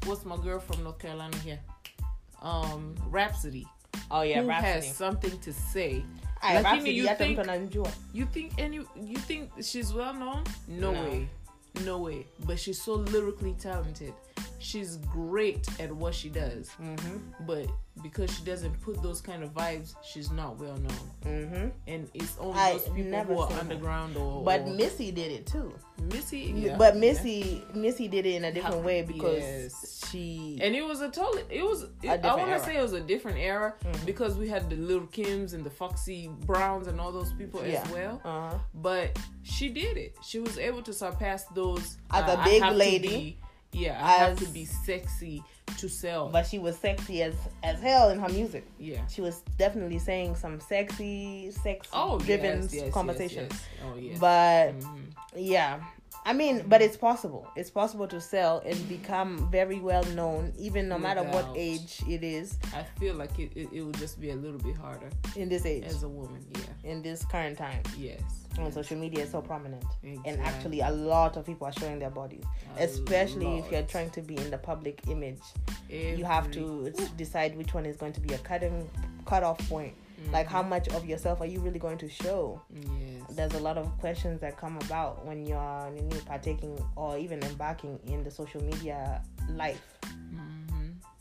what's 0.05 0.25
my 0.25 0.37
girl 0.37 0.59
from 0.61 0.83
North 0.85 0.99
Carolina 0.99 1.37
here? 1.39 1.59
Um, 2.43 2.95
Rapsody. 3.09 3.67
oh 4.11 4.23
yeah, 4.23 4.43
who 4.43 4.49
Rapsody. 4.49 4.87
has 4.87 4.97
something 4.97 5.39
to 5.41 5.53
say. 5.53 6.05
Aye, 6.43 6.63
Lakini 6.63 6.95
you 6.95 7.07
think- 7.17 7.39
You 8.13 8.27
think 8.27 8.53
any 8.59 8.77
you 8.95 9.17
think 9.17 9.51
she's 9.63 9.93
well 9.93 10.13
known? 10.15 10.45
No, 10.69 10.93
No. 10.93 11.03
way. 11.05 11.29
No 11.85 11.99
way. 11.99 12.27
But 12.45 12.59
she's 12.61 12.81
so 12.81 12.95
lyrically 12.95 13.55
talented. 13.59 14.13
She's 14.59 14.97
great 14.97 15.69
at 15.79 15.93
what 15.93 16.15
she 16.15 16.29
does. 16.29 16.71
Mhm. 16.81 17.21
But 17.47 17.69
because 18.03 18.35
she 18.37 18.45
doesn't 18.45 18.79
put 18.83 19.01
those 19.03 19.21
kind 19.21 19.43
of 19.45 19.55
vibes, 19.55 19.95
she's 20.03 20.31
not 20.31 20.59
well 20.59 20.77
known. 20.77 21.11
Mhm. 21.25 21.73
And 21.87 22.09
it's 22.15 22.37
only 22.39 22.59
I 22.59 22.73
those 22.73 22.83
people 22.89 23.05
never 23.05 23.35
who 23.35 23.41
are 23.43 23.53
underground 23.61 24.17
or 24.17 24.43
But 24.45 24.63
or 24.63 24.67
Missy 24.75 25.13
did 25.13 25.31
it 25.33 25.47
too. 25.47 25.73
Missy. 26.13 26.53
Yeah, 26.57 26.77
but 26.77 26.95
yeah. 26.95 27.01
Missy, 27.01 27.65
Missy 27.75 28.09
did 28.09 28.27
it 28.27 28.35
in 28.35 28.45
a 28.45 28.53
different 28.53 28.85
way 28.85 29.03
because 29.03 29.39
yes. 29.39 30.09
she. 30.11 30.59
And 30.61 30.75
it 30.75 30.83
was 30.83 31.01
a 31.01 31.11
totally, 31.11 31.45
it 31.49 31.63
was, 31.63 31.85
it, 32.03 32.25
I 32.25 32.35
want 32.35 32.51
to 32.51 32.61
say 32.61 32.77
it 32.77 32.83
was 32.83 32.93
a 32.93 33.01
different 33.01 33.39
era 33.39 33.75
Mhm. 33.85 34.05
because 34.05 34.37
we 34.37 34.49
had 34.49 34.69
the 34.69 34.77
Little 34.77 35.07
Kims 35.07 35.55
and 35.55 35.65
the 35.65 35.71
Foxy 35.71 36.29
Browns 36.45 36.87
and 36.89 37.01
all 37.01 37.13
those 37.13 37.33
people 37.35 37.65
Yeah. 37.65 37.83
as 37.83 37.91
well. 37.91 38.21
uh-huh. 38.25 38.59
But 38.75 39.19
she 39.43 39.69
did 39.69 39.97
it. 39.97 40.17
She 40.23 40.41
was 40.41 40.59
able 40.59 40.83
to 40.83 40.93
surpass 40.93 41.45
those. 41.55 41.99
As 42.11 42.25
uh, 42.29 42.39
a 42.41 42.45
big 42.45 42.63
I 42.63 42.67
have 42.67 42.73
to 42.75 42.79
lady. 42.79 43.39
Yeah, 43.77 43.99
I 44.05 44.13
have 44.13 44.39
to 44.39 44.47
be 44.47 44.65
sexy 44.65 45.43
to 45.79 45.89
sell. 45.89 46.29
But 46.29 46.47
she 46.47 46.59
was 46.59 46.77
sexy 46.79 47.23
as 47.23 47.35
as 47.63 47.81
hell 47.81 48.11
in 48.11 48.19
her 48.19 48.29
music. 48.29 48.65
yeah. 48.79 49.07
She 49.09 49.21
was 49.21 49.43
definitely 49.59 49.99
saying 49.99 50.37
some 50.37 50.61
sexy, 50.61 51.51
sex 51.51 51.89
Oh, 51.93 52.19
driven 52.19 52.63
yes, 52.63 52.75
yes, 52.75 52.93
conversations. 52.95 53.53
Yes. 53.53 53.63
Oh, 53.85 53.97
yeah. 53.99 54.17
But 54.19 54.81
Mhm. 54.81 55.03
Yeah. 55.37 55.81
I 56.27 56.33
mean, 56.33 56.65
but 56.67 56.83
it's 56.83 56.97
possible. 56.97 57.47
It's 57.55 57.71
possible 57.71 58.09
to 58.09 58.21
sell 58.21 58.61
and 58.67 58.89
become 58.89 59.49
very 59.51 59.79
well 59.79 60.03
known, 60.07 60.53
even 60.59 60.89
no 60.89 60.99
matter 60.99 61.23
what 61.23 61.47
age 61.55 62.03
it 62.09 62.25
is 62.25 62.59
I 62.75 62.83
feel 62.99 63.15
like 63.15 63.39
it, 63.39 63.53
it, 63.55 63.69
it 63.73 63.83
would 63.83 63.97
just 63.97 64.21
be 64.21 64.31
a 64.31 64.35
little 64.35 64.59
bit 64.59 64.77
harder 64.77 65.09
in 65.37 65.49
this 65.49 65.65
age, 65.65 65.85
as 65.85 66.03
a 66.03 66.09
woman. 66.09 66.45
Yeah. 66.55 66.91
in 66.91 67.03
this 67.03 67.25
current 67.25 67.57
time. 67.57 67.81
Yes. 67.97 68.21
When 68.57 68.73
social 68.73 68.97
media 68.97 69.25
is 69.25 69.31
so 69.31 69.41
prominent. 69.41 69.85
And 70.03 70.41
actually, 70.41 70.81
a 70.81 70.91
lot 70.91 71.37
of 71.37 71.45
people 71.45 71.67
are 71.67 71.73
showing 71.73 71.99
their 71.99 72.11
bodies, 72.11 72.45
A 72.79 72.85
especially 72.85 73.59
if 73.59 73.71
you're 73.71 73.83
trying 73.83 74.11
to 74.11 74.23
be 74.23 74.37
in 74.37 74.51
the 74.51 74.59
public 74.59 75.01
image. 75.09 75.43
You 75.89 76.25
have 76.25 76.51
to 76.53 76.93
decide 77.17 77.57
which 77.57 77.75
one 77.75 77.87
is 77.87 77.97
going 77.97 78.15
to 78.15 78.21
be 78.21 78.35
a 78.35 78.39
cutting 78.39 78.89
cut 79.27 79.45
off 79.45 79.61
point. 80.27 80.33
Like, 80.33 80.49
how 80.49 80.63
much 80.63 80.89
of 80.89 81.05
yourself 81.07 81.41
are 81.41 81.47
you 81.47 81.61
really 81.61 81.79
going 81.79 81.99
to 81.99 82.09
show? 82.09 82.61
Yes. 82.75 83.37
there's 83.37 83.55
a 83.55 83.61
lot 83.61 83.79
of 83.79 83.87
questions 83.99 84.41
that 84.41 84.57
come 84.57 84.79
about 84.87 85.25
when 85.27 85.45
you're 85.45 85.93
you 85.95 86.21
partaking 86.27 86.79
or 86.97 87.17
even 87.19 87.43
embarking 87.45 87.99
in 88.07 88.23
the 88.23 88.31
social 88.31 88.63
media 88.63 89.23
life 89.51 89.83
hmm 90.05 90.67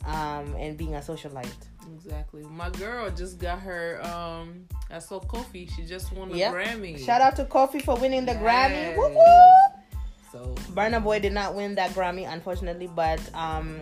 um, 0.06 0.54
and 0.56 0.76
being 0.76 0.94
a 0.94 0.98
socialite. 0.98 1.50
Exactly. 1.94 2.42
My 2.44 2.70
girl 2.70 3.10
just 3.10 3.38
got 3.38 3.60
her. 3.60 4.00
Um, 4.04 4.66
I 4.90 4.98
saw 4.98 5.20
Kofi. 5.20 5.70
She 5.74 5.82
just 5.84 6.12
won 6.12 6.30
a 6.32 6.36
Yep. 6.36 6.54
Grammy. 6.54 6.98
Shout 7.04 7.20
out 7.20 7.36
to 7.36 7.44
Kofi 7.44 7.82
for 7.82 7.96
winning 7.96 8.24
the 8.24 8.32
Grammy. 8.32 8.70
Yes. 8.70 8.98
Whoop, 8.98 9.12
whoop. 9.12 10.02
So 10.32 10.54
Burna 10.72 11.02
Boy 11.02 11.18
did 11.18 11.32
not 11.32 11.54
win 11.54 11.74
that 11.76 11.90
Grammy, 11.90 12.30
unfortunately, 12.30 12.88
but 12.88 13.20
um, 13.34 13.80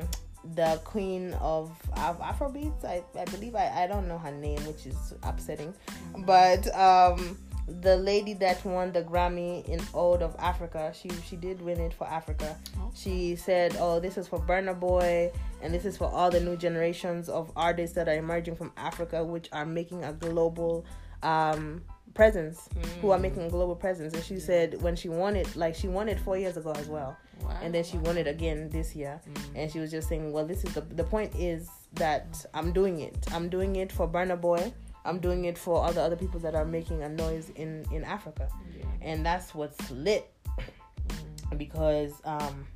the 0.55 0.81
queen 0.85 1.33
of 1.35 1.71
Af- 1.97 2.19
Afrobeats, 2.19 2.85
I, 2.85 3.03
I 3.19 3.25
believe, 3.27 3.55
I, 3.55 3.85
I 3.85 3.87
don't 3.87 4.07
know 4.09 4.19
her 4.19 4.33
name, 4.33 4.59
which 4.67 4.87
is 4.87 5.15
upsetting, 5.23 5.73
but 6.19 6.75
um, 6.75 7.39
the 7.81 7.97
lady 7.97 8.35
that 8.35 8.65
won 8.65 8.93
the 8.93 9.03
Grammy 9.03 9.67
in 9.69 9.81
Old 9.95 10.23
of 10.23 10.37
Africa, 10.39 10.93
she 10.95 11.09
she 11.27 11.37
did 11.37 11.63
win 11.63 11.81
it 11.81 11.95
for 11.95 12.07
Africa. 12.07 12.57
She 12.95 13.37
said, 13.37 13.77
"Oh, 13.81 14.01
this 14.01 14.19
is 14.19 14.29
for 14.29 14.39
Burna 14.39 14.79
Boy, 14.79 15.33
and 15.63 15.73
this 15.73 15.85
is 15.85 15.97
for 15.97 16.07
all 16.07 16.31
the 16.31 16.41
new 16.41 16.57
generations 16.57 17.29
of 17.29 17.51
artists 17.57 17.97
that 17.97 18.07
are 18.09 18.15
emerging 18.17 18.57
from 18.57 18.73
Africa, 18.77 19.25
which 19.25 19.49
are 19.53 19.65
making 19.65 20.05
a 20.05 20.13
global 20.13 20.85
um, 21.23 21.83
presence, 22.15 22.69
who 23.01 23.11
are 23.11 23.19
mm. 23.19 23.23
making 23.23 23.43
a 23.43 23.51
global 23.51 23.75
presence." 23.75 24.15
And 24.15 24.25
she 24.25 24.39
said, 24.39 24.81
when 24.83 24.97
she 24.97 25.09
won 25.09 25.37
it, 25.37 25.55
like 25.57 25.75
she 25.75 25.89
won 25.89 26.09
it 26.09 26.19
four 26.21 26.37
years 26.37 26.57
ago 26.57 26.73
as 26.73 26.89
well, 26.89 27.17
wow. 27.43 27.59
and 27.63 27.75
then 27.75 27.85
she 27.85 27.99
won 27.99 28.17
it 28.17 28.27
again 28.27 28.69
this 28.71 28.95
year, 28.95 29.21
mm. 29.29 29.43
and 29.55 29.71
she 29.71 29.79
was 29.79 29.91
just 29.91 30.09
saying, 30.09 30.33
"Well, 30.33 30.47
this 30.47 30.65
is 30.65 30.75
the 30.75 30.81
the 30.81 31.05
point 31.05 31.35
is 31.37 31.69
that 31.95 32.45
I'm 32.55 32.73
doing 32.73 33.01
it. 33.01 33.17
I'm 33.33 33.49
doing 33.49 33.77
it 33.77 33.93
for 33.93 34.09
Burna 34.09 34.41
Boy." 34.41 34.73
I'm 35.07 35.19
doing 35.19 35.45
it 35.45 35.59
for 35.59 35.85
all 35.85 35.93
the 35.93 36.01
other 36.01 36.17
people 36.17 36.41
that 36.41 36.55
are 36.55 36.65
making 36.65 37.03
a 37.03 37.11
noise 37.11 37.51
in 37.57 37.85
in 37.93 38.05
Africa, 38.05 38.49
Yeah. 38.75 38.87
and 39.03 39.27
that's 39.27 39.55
what's 39.55 39.91
lit 39.91 40.33
mm. 40.57 41.59
because 41.59 42.13
um 42.25 42.67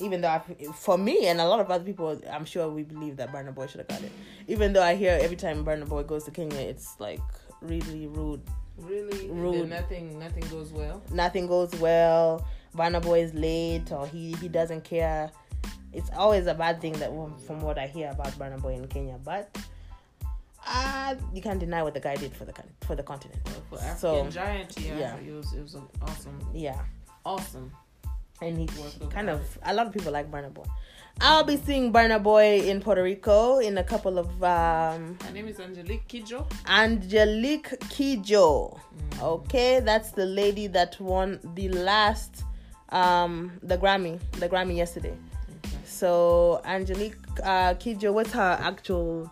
even 0.00 0.20
though 0.20 0.28
I, 0.28 0.40
for 0.74 0.98
me 0.98 1.26
and 1.26 1.40
a 1.40 1.46
lot 1.46 1.60
of 1.60 1.70
other 1.70 1.84
people 1.84 2.20
i'm 2.30 2.44
sure 2.44 2.68
we 2.68 2.82
believe 2.82 3.16
that 3.16 3.32
Burna 3.32 3.54
Boy 3.54 3.66
should 3.66 3.78
have 3.78 3.88
got 3.88 4.02
it 4.02 4.12
even 4.48 4.72
though 4.72 4.82
i 4.82 4.94
hear 4.94 5.18
every 5.20 5.36
time 5.36 5.64
Burna 5.64 5.88
Boy 5.88 6.02
goes 6.02 6.24
to 6.24 6.30
kenya 6.30 6.58
it's 6.58 6.98
like 6.98 7.20
really 7.62 8.06
rude 8.08 8.42
Really? 8.78 9.28
Rude. 9.30 9.68
Nothing. 9.68 10.18
Nothing 10.18 10.44
goes 10.50 10.72
well. 10.72 11.02
nothing 11.12 11.46
goes 11.46 11.72
well 11.76 12.46
Burna 12.76 13.02
Boy 13.02 13.20
is 13.22 13.34
late 13.34 13.92
or 13.92 14.06
he 14.06 14.32
he 14.40 14.48
doesn't 14.48 14.82
care 14.82 15.30
it's 15.92 16.08
always 16.16 16.46
a 16.46 16.54
bad 16.54 16.80
thing 16.80 16.94
that 16.94 17.10
from 17.46 17.60
what 17.60 17.78
i 17.78 17.86
hear 17.86 18.10
about 18.10 18.32
Burna 18.38 18.60
Boy 18.60 18.74
in 18.74 18.86
kenya 18.88 19.18
but 19.22 19.56
uh, 20.66 21.14
you 21.34 21.42
can't 21.42 21.58
deny 21.60 21.82
what 21.82 21.92
the 21.92 22.00
guy 22.00 22.14
did 22.16 22.34
for 22.34 22.44
the 22.44 22.54
for 22.86 22.94
the 22.94 23.02
continent 23.02 23.40
For 23.68 23.76
African 23.76 23.98
So, 23.98 24.30
giant, 24.30 24.78
yeah, 24.80 24.96
yeah. 24.98 25.16
it 25.16 25.32
was. 25.32 25.52
It 25.52 25.60
was 25.60 25.76
awesome, 26.00 26.38
yeah 26.54 26.80
awesome. 27.26 27.70
and 28.40 28.56
he 28.58 28.66
kind 29.10 29.28
of 29.28 29.40
a 29.64 29.74
lot 29.74 29.86
of 29.86 29.92
people 29.92 30.12
like 30.12 30.30
Burna 30.30 30.52
Boy. 30.54 30.64
I'll 31.20 31.44
be 31.44 31.56
seeing 31.56 31.92
Burna 31.92 32.20
Boy 32.22 32.60
in 32.62 32.80
Puerto 32.80 33.02
Rico 33.02 33.58
in 33.58 33.78
a 33.78 33.84
couple 33.84 34.18
of 34.18 34.26
um 34.42 35.16
Her 35.24 35.32
name 35.32 35.48
is 35.48 35.60
Angelique 35.60 36.06
Kidjo. 36.08 36.46
Angelique 36.66 37.70
Kidjo. 37.90 38.78
Mm. 38.78 39.22
Okay, 39.22 39.80
that's 39.80 40.10
the 40.12 40.26
lady 40.26 40.66
that 40.68 40.98
won 41.00 41.38
the 41.54 41.68
last 41.68 42.42
um 42.88 43.52
the 43.62 43.78
Grammy, 43.78 44.18
the 44.40 44.48
Grammy 44.48 44.76
yesterday. 44.76 45.14
Okay. 45.64 45.76
So 45.84 46.60
Angelique 46.64 47.16
uh, 47.44 47.74
Kidjo, 47.74 48.12
what's 48.12 48.32
her 48.32 48.58
actual 48.60 49.30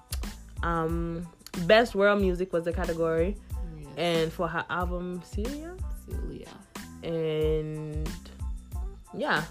um 0.63 1.27
best 1.67 1.95
world 1.97 2.21
music 2.21 2.53
was 2.53 2.65
the 2.65 2.73
category, 2.73 3.37
Yes. 3.79 3.89
and 3.97 4.33
for 4.33 4.47
her 4.47 4.65
album 4.71 5.23
Celia, 5.25 5.75
Celia. 6.07 6.47
and 7.03 8.09
yeah, 9.13 9.43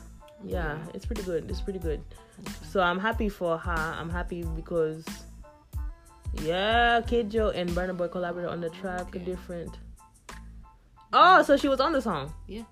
yeah, 0.43 0.77
it's 0.93 1.05
pretty 1.05 1.23
good. 1.23 1.49
It's 1.49 1.61
pretty 1.61 1.79
good. 1.79 2.01
So 2.69 2.81
I'm 2.81 2.99
happy 2.99 3.29
for 3.29 3.57
her. 3.57 3.95
I'm 3.99 4.09
happy 4.09 4.43
because 4.43 5.05
yeah, 6.41 7.01
Kidjo 7.01 7.55
and 7.55 7.69
Burna 7.71 7.95
Boy 7.95 8.07
collaborated 8.07 8.51
on 8.51 8.61
the 8.61 8.69
track. 8.69 9.07
Okay. 9.07 9.19
Different. 9.19 9.77
Oh, 11.11 11.41
so 11.43 11.57
she 11.57 11.67
was 11.67 11.79
on 11.79 11.91
the 11.91 12.01
song. 12.01 12.33
Yeah. 12.47 12.63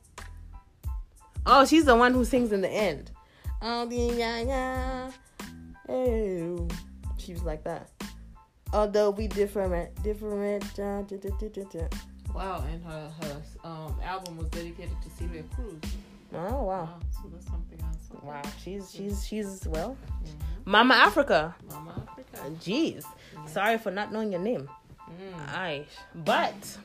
Oh, 1.46 1.66
she's 1.66 1.86
the 1.86 1.96
one 1.96 2.14
who 2.14 2.24
sings 2.26 2.52
in 2.52 2.62
the 2.62 2.70
end. 2.70 3.12
Oh, 3.62 3.86
the 3.86 3.96
yeah, 3.96 4.42
yeah. 4.42 5.12
She 7.18 7.34
was 7.34 7.44
like 7.44 7.64
that. 7.64 7.90
Although 8.74 9.12
we 9.12 9.28
different, 9.28 10.04
different. 10.04 10.64
Wow, 12.34 12.64
and 12.70 12.84
her 12.84 13.12
her 13.22 13.42
um 13.64 13.96
album 14.04 14.38
was 14.38 14.50
dedicated 14.50 14.96
to 15.02 15.10
Celia 15.10 15.44
Cruz. 15.56 15.80
Oh 16.34 16.38
wow, 16.38 16.64
Wow, 16.66 17.00
so 17.12 17.30
that's 17.32 17.46
something 17.48 17.80
else. 17.82 17.98
Okay. 18.16 18.28
wow. 18.28 18.42
She's 18.64 18.92
she's 18.92 19.26
she's 19.26 19.68
well, 19.68 19.96
Mhm. 20.24 20.66
Mama 20.66 20.94
Africa. 20.96 21.56
Mama 21.70 22.04
Africa. 22.10 22.50
Jeez, 22.60 23.04
sorry 23.46 23.78
for 23.78 23.92
not 23.92 24.12
knowing 24.12 24.32
your 24.32 24.42
name. 24.42 24.70
Mm. 25.10 25.56
Aye, 25.56 25.86
but 26.16 26.78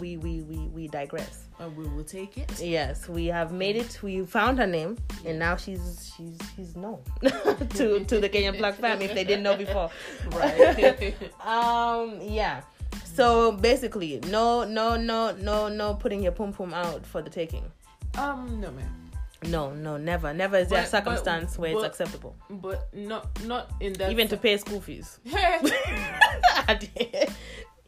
we 0.00 0.16
we 0.16 0.42
we 0.42 0.56
we 0.74 0.88
digress. 0.88 1.44
Uh, 1.60 1.68
we 1.70 1.86
will 1.88 2.04
take 2.04 2.36
it. 2.38 2.60
Yes, 2.60 3.08
we 3.08 3.26
have 3.26 3.52
made 3.52 3.76
it. 3.76 4.00
We 4.02 4.24
found 4.24 4.58
her 4.58 4.66
name, 4.66 4.96
and 5.24 5.38
now 5.38 5.56
she's 5.56 6.12
she's 6.16 6.38
she's 6.56 6.76
known 6.76 6.98
to 7.22 8.04
to 8.04 8.20
the 8.20 8.28
Kenyan 8.28 8.58
Black 8.58 8.74
fam 8.74 9.00
if 9.02 9.14
they 9.14 9.24
didn't 9.24 9.42
know 9.44 9.56
before. 9.56 9.90
Right. 10.32 11.14
Um, 11.44 12.20
yeah. 12.22 12.62
So 13.14 13.52
basically, 13.52 14.20
no, 14.28 14.62
no, 14.64 14.96
no, 14.96 15.32
no, 15.32 15.68
no, 15.68 15.94
putting 15.94 16.22
your 16.22 16.32
pum 16.32 16.52
pum 16.52 16.72
out 16.74 17.04
for 17.06 17.22
the 17.22 17.30
taking. 17.30 17.64
Um, 18.18 18.60
no, 18.60 18.70
man. 18.72 18.90
No, 19.50 19.72
no, 19.72 19.96
never, 19.96 20.34
never 20.34 20.56
is 20.58 20.68
there 20.68 20.80
a 20.80 20.82
But- 20.82 20.90
but- 20.90 20.98
circumstance 21.04 21.58
where 21.58 21.70
it's 21.70 21.80
but- 21.80 21.86
acceptable, 21.90 22.34
But 22.50 22.88
not 22.92 23.44
not 23.44 23.70
in 23.80 23.92
that 23.94 24.10
even 24.10 24.26
to 24.28 24.36
pay 24.36 24.56
school 24.56 24.80
fees. 24.80 25.20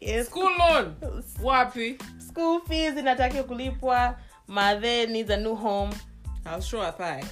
yes, 0.01 0.27
school 0.27 0.51
loan. 0.59 0.97
Wapi. 1.43 2.01
school 2.21 2.61
fees 2.61 2.93
in 2.97 2.99
inatakiwa 3.07 3.45
kulipwa. 3.45 4.17
Mother 4.47 5.07
needs 5.09 5.31
a 5.31 5.37
new 5.37 5.55
home. 5.55 5.91
I'll 6.47 6.61
show 6.61 6.81
a 6.83 6.93
thigh. 6.93 7.23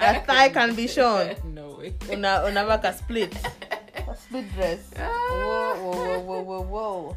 A 0.00 0.20
thigh 0.26 0.48
can 0.48 0.74
be 0.74 0.86
shown. 0.88 1.34
no 1.54 1.76
way. 1.78 1.94
Una 2.12 2.42
unaweka 2.44 2.92
split. 2.94 3.34
Split 4.18 4.52
dress. 4.54 4.90
Ah. 4.98 5.08
Whoa, 5.30 5.92
whoa, 5.92 6.20
whoa, 6.20 6.20
whoa, 6.20 6.42
whoa, 6.42 6.62
whoa. 6.62 7.16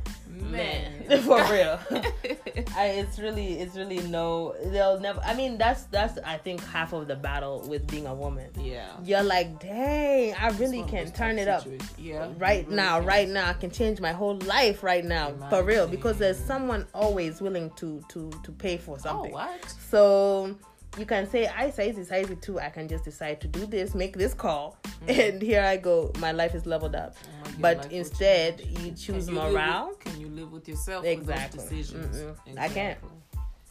Man. 0.49 1.03
for 1.21 1.43
real. 1.51 1.79
I, 2.75 2.85
it's 2.85 3.19
really, 3.19 3.59
it's 3.59 3.75
really 3.75 3.99
no. 3.99 4.55
They'll 4.65 4.99
never. 4.99 5.19
I 5.21 5.33
mean, 5.35 5.57
that's 5.57 5.83
that's 5.83 6.17
I 6.25 6.37
think 6.37 6.63
half 6.65 6.93
of 6.93 7.07
the 7.07 7.15
battle 7.15 7.63
with 7.67 7.85
being 7.87 8.07
a 8.07 8.13
woman. 8.13 8.49
yeah. 8.59 8.87
You're 9.03 9.23
like, 9.23 9.59
dang, 9.59 10.33
I 10.35 10.49
really 10.51 10.83
can 10.83 11.11
turn 11.11 11.37
it 11.37 11.47
up. 11.47 11.67
Yeah. 11.97 12.29
right 12.37 12.63
really 12.65 12.75
now, 12.75 12.99
can. 12.99 13.07
right 13.07 13.29
now. 13.29 13.49
I 13.49 13.53
can 13.53 13.71
change 13.71 13.99
my 13.99 14.13
whole 14.13 14.37
life 14.39 14.83
right 14.83 15.03
now, 15.05 15.33
for 15.49 15.63
real, 15.63 15.87
because 15.87 16.17
there's 16.17 16.39
someone 16.39 16.87
always 16.93 17.41
willing 17.41 17.69
to 17.77 18.01
to 18.09 18.31
to 18.43 18.51
pay 18.51 18.77
for 18.77 18.97
something. 18.99 19.33
Oh, 19.33 19.37
something. 19.37 19.59
what? 19.61 19.75
So 19.89 20.55
you 20.97 21.05
can 21.05 21.29
say, 21.29 21.47
I 21.47 21.69
size 21.69 21.97
is 21.97 22.09
size 22.09 22.27
too. 22.41 22.59
I 22.59 22.69
can 22.69 22.87
just 22.87 23.05
decide 23.05 23.39
to 23.41 23.47
do 23.47 23.65
this, 23.65 23.95
make 23.95 24.17
this 24.17 24.33
call, 24.33 24.77
mm. 25.05 25.17
and 25.29 25.41
here 25.41 25.61
I 25.63 25.77
go. 25.77 26.11
My 26.19 26.31
life 26.31 26.53
is 26.53 26.65
leveled 26.65 26.95
up. 26.95 27.15
Oh 27.23 27.27
my 27.27 27.43
God, 27.43 27.61
life 27.61 27.61
But 27.61 27.91
instead, 27.91 28.59
you 28.61 28.75
Can 28.75 28.95
choose 28.95 29.27
you 29.29 29.35
morale. 29.35 29.89
with- 29.89 29.99
can 29.99 30.19
you 30.19 30.27
live 30.27 30.51
with 30.51 30.67
yourself 30.67 31.05
Exactly. 31.05 31.63
with? 31.63 31.93
Mm-mm. 31.93 32.57
I 32.59 32.67
can't. 32.69 32.99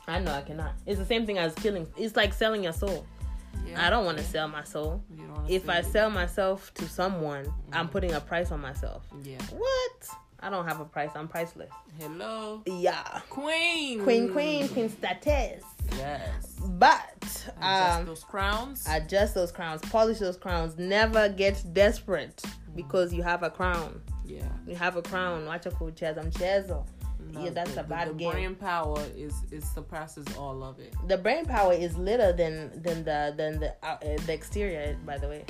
I 0.08 0.18
know 0.18 0.32
I 0.32 0.40
cannot. 0.42 0.72
It's 0.86 0.98
the 0.98 1.04
same 1.04 1.26
thing 1.26 1.38
as 1.38 1.54
killing. 1.54 1.86
It's 1.96 2.16
like 2.16 2.32
selling 2.32 2.64
your 2.64 2.72
soul. 2.72 3.06
Yeah. 3.66 3.86
I 3.86 3.90
don't 3.90 4.04
want 4.04 4.18
to 4.18 4.24
sell 4.24 4.48
my 4.48 4.64
soul. 4.64 5.02
You 5.14 5.32
If 5.48 5.68
I 5.68 5.78
it. 5.80 5.86
sell 5.86 6.10
myself 6.10 6.72
to 6.74 6.88
someone, 6.88 7.46
I'm 7.72 7.84
mm-hmm. 7.84 7.92
putting 7.92 8.12
a 8.12 8.20
price 8.20 8.50
on 8.50 8.60
myself. 8.60 9.04
yeah. 9.22 9.38
What? 9.52 10.08
I 10.42 10.48
don't 10.48 10.66
have 10.66 10.80
a 10.80 10.86
price. 10.86 11.10
I'm 11.14 11.28
priceless. 11.28 11.70
Hello, 11.98 12.62
Yeah. 12.64 13.02
Queen. 13.28 14.02
Queen, 14.02 14.32
queen, 14.32 14.68
queen 14.68 14.88
status. 14.88 15.62
Yes. 16.00 16.56
But 16.78 17.24
Adjust 17.58 17.98
um, 18.00 18.06
those 18.06 18.24
crowns. 18.24 18.86
adjust 18.88 19.34
those 19.34 19.52
crowns, 19.52 19.80
polish 19.90 20.18
those 20.18 20.36
crowns. 20.36 20.76
Never 20.78 21.28
get 21.28 21.62
desperate 21.72 22.42
because 22.74 23.12
you 23.12 23.22
have 23.22 23.42
a 23.42 23.50
crown. 23.50 24.00
yeah. 24.26 24.42
You 24.66 24.76
have 24.76 24.96
a 24.96 25.02
crown. 25.02 25.46
Wacha 25.46 25.70
kucheza 25.70 26.22
mchezo. 26.22 26.84
No, 27.32 27.44
Yeah, 27.44 27.50
that's 27.50 27.74
the, 27.74 27.80
a 27.80 27.84
bad 27.84 28.08
the, 28.08 28.12
the 28.12 28.18
game. 28.18 28.32
brain 28.32 28.54
power 28.54 28.98
is 29.16 29.34
is 29.52 29.64
surpasses 29.74 30.26
all 30.38 30.62
of 30.64 30.80
it. 30.80 30.94
The 31.06 31.18
brain 31.18 31.44
power 31.44 31.72
is 31.74 31.96
litter 31.96 32.32
than 32.32 32.70
than 32.82 33.04
the 33.04 33.34
than 33.36 33.60
the 33.60 33.70
uh, 33.82 33.98
uh, 34.02 34.16
the 34.26 34.32
exterior. 34.32 34.96
By 35.06 35.18
the 35.18 35.28
way, 35.28 35.44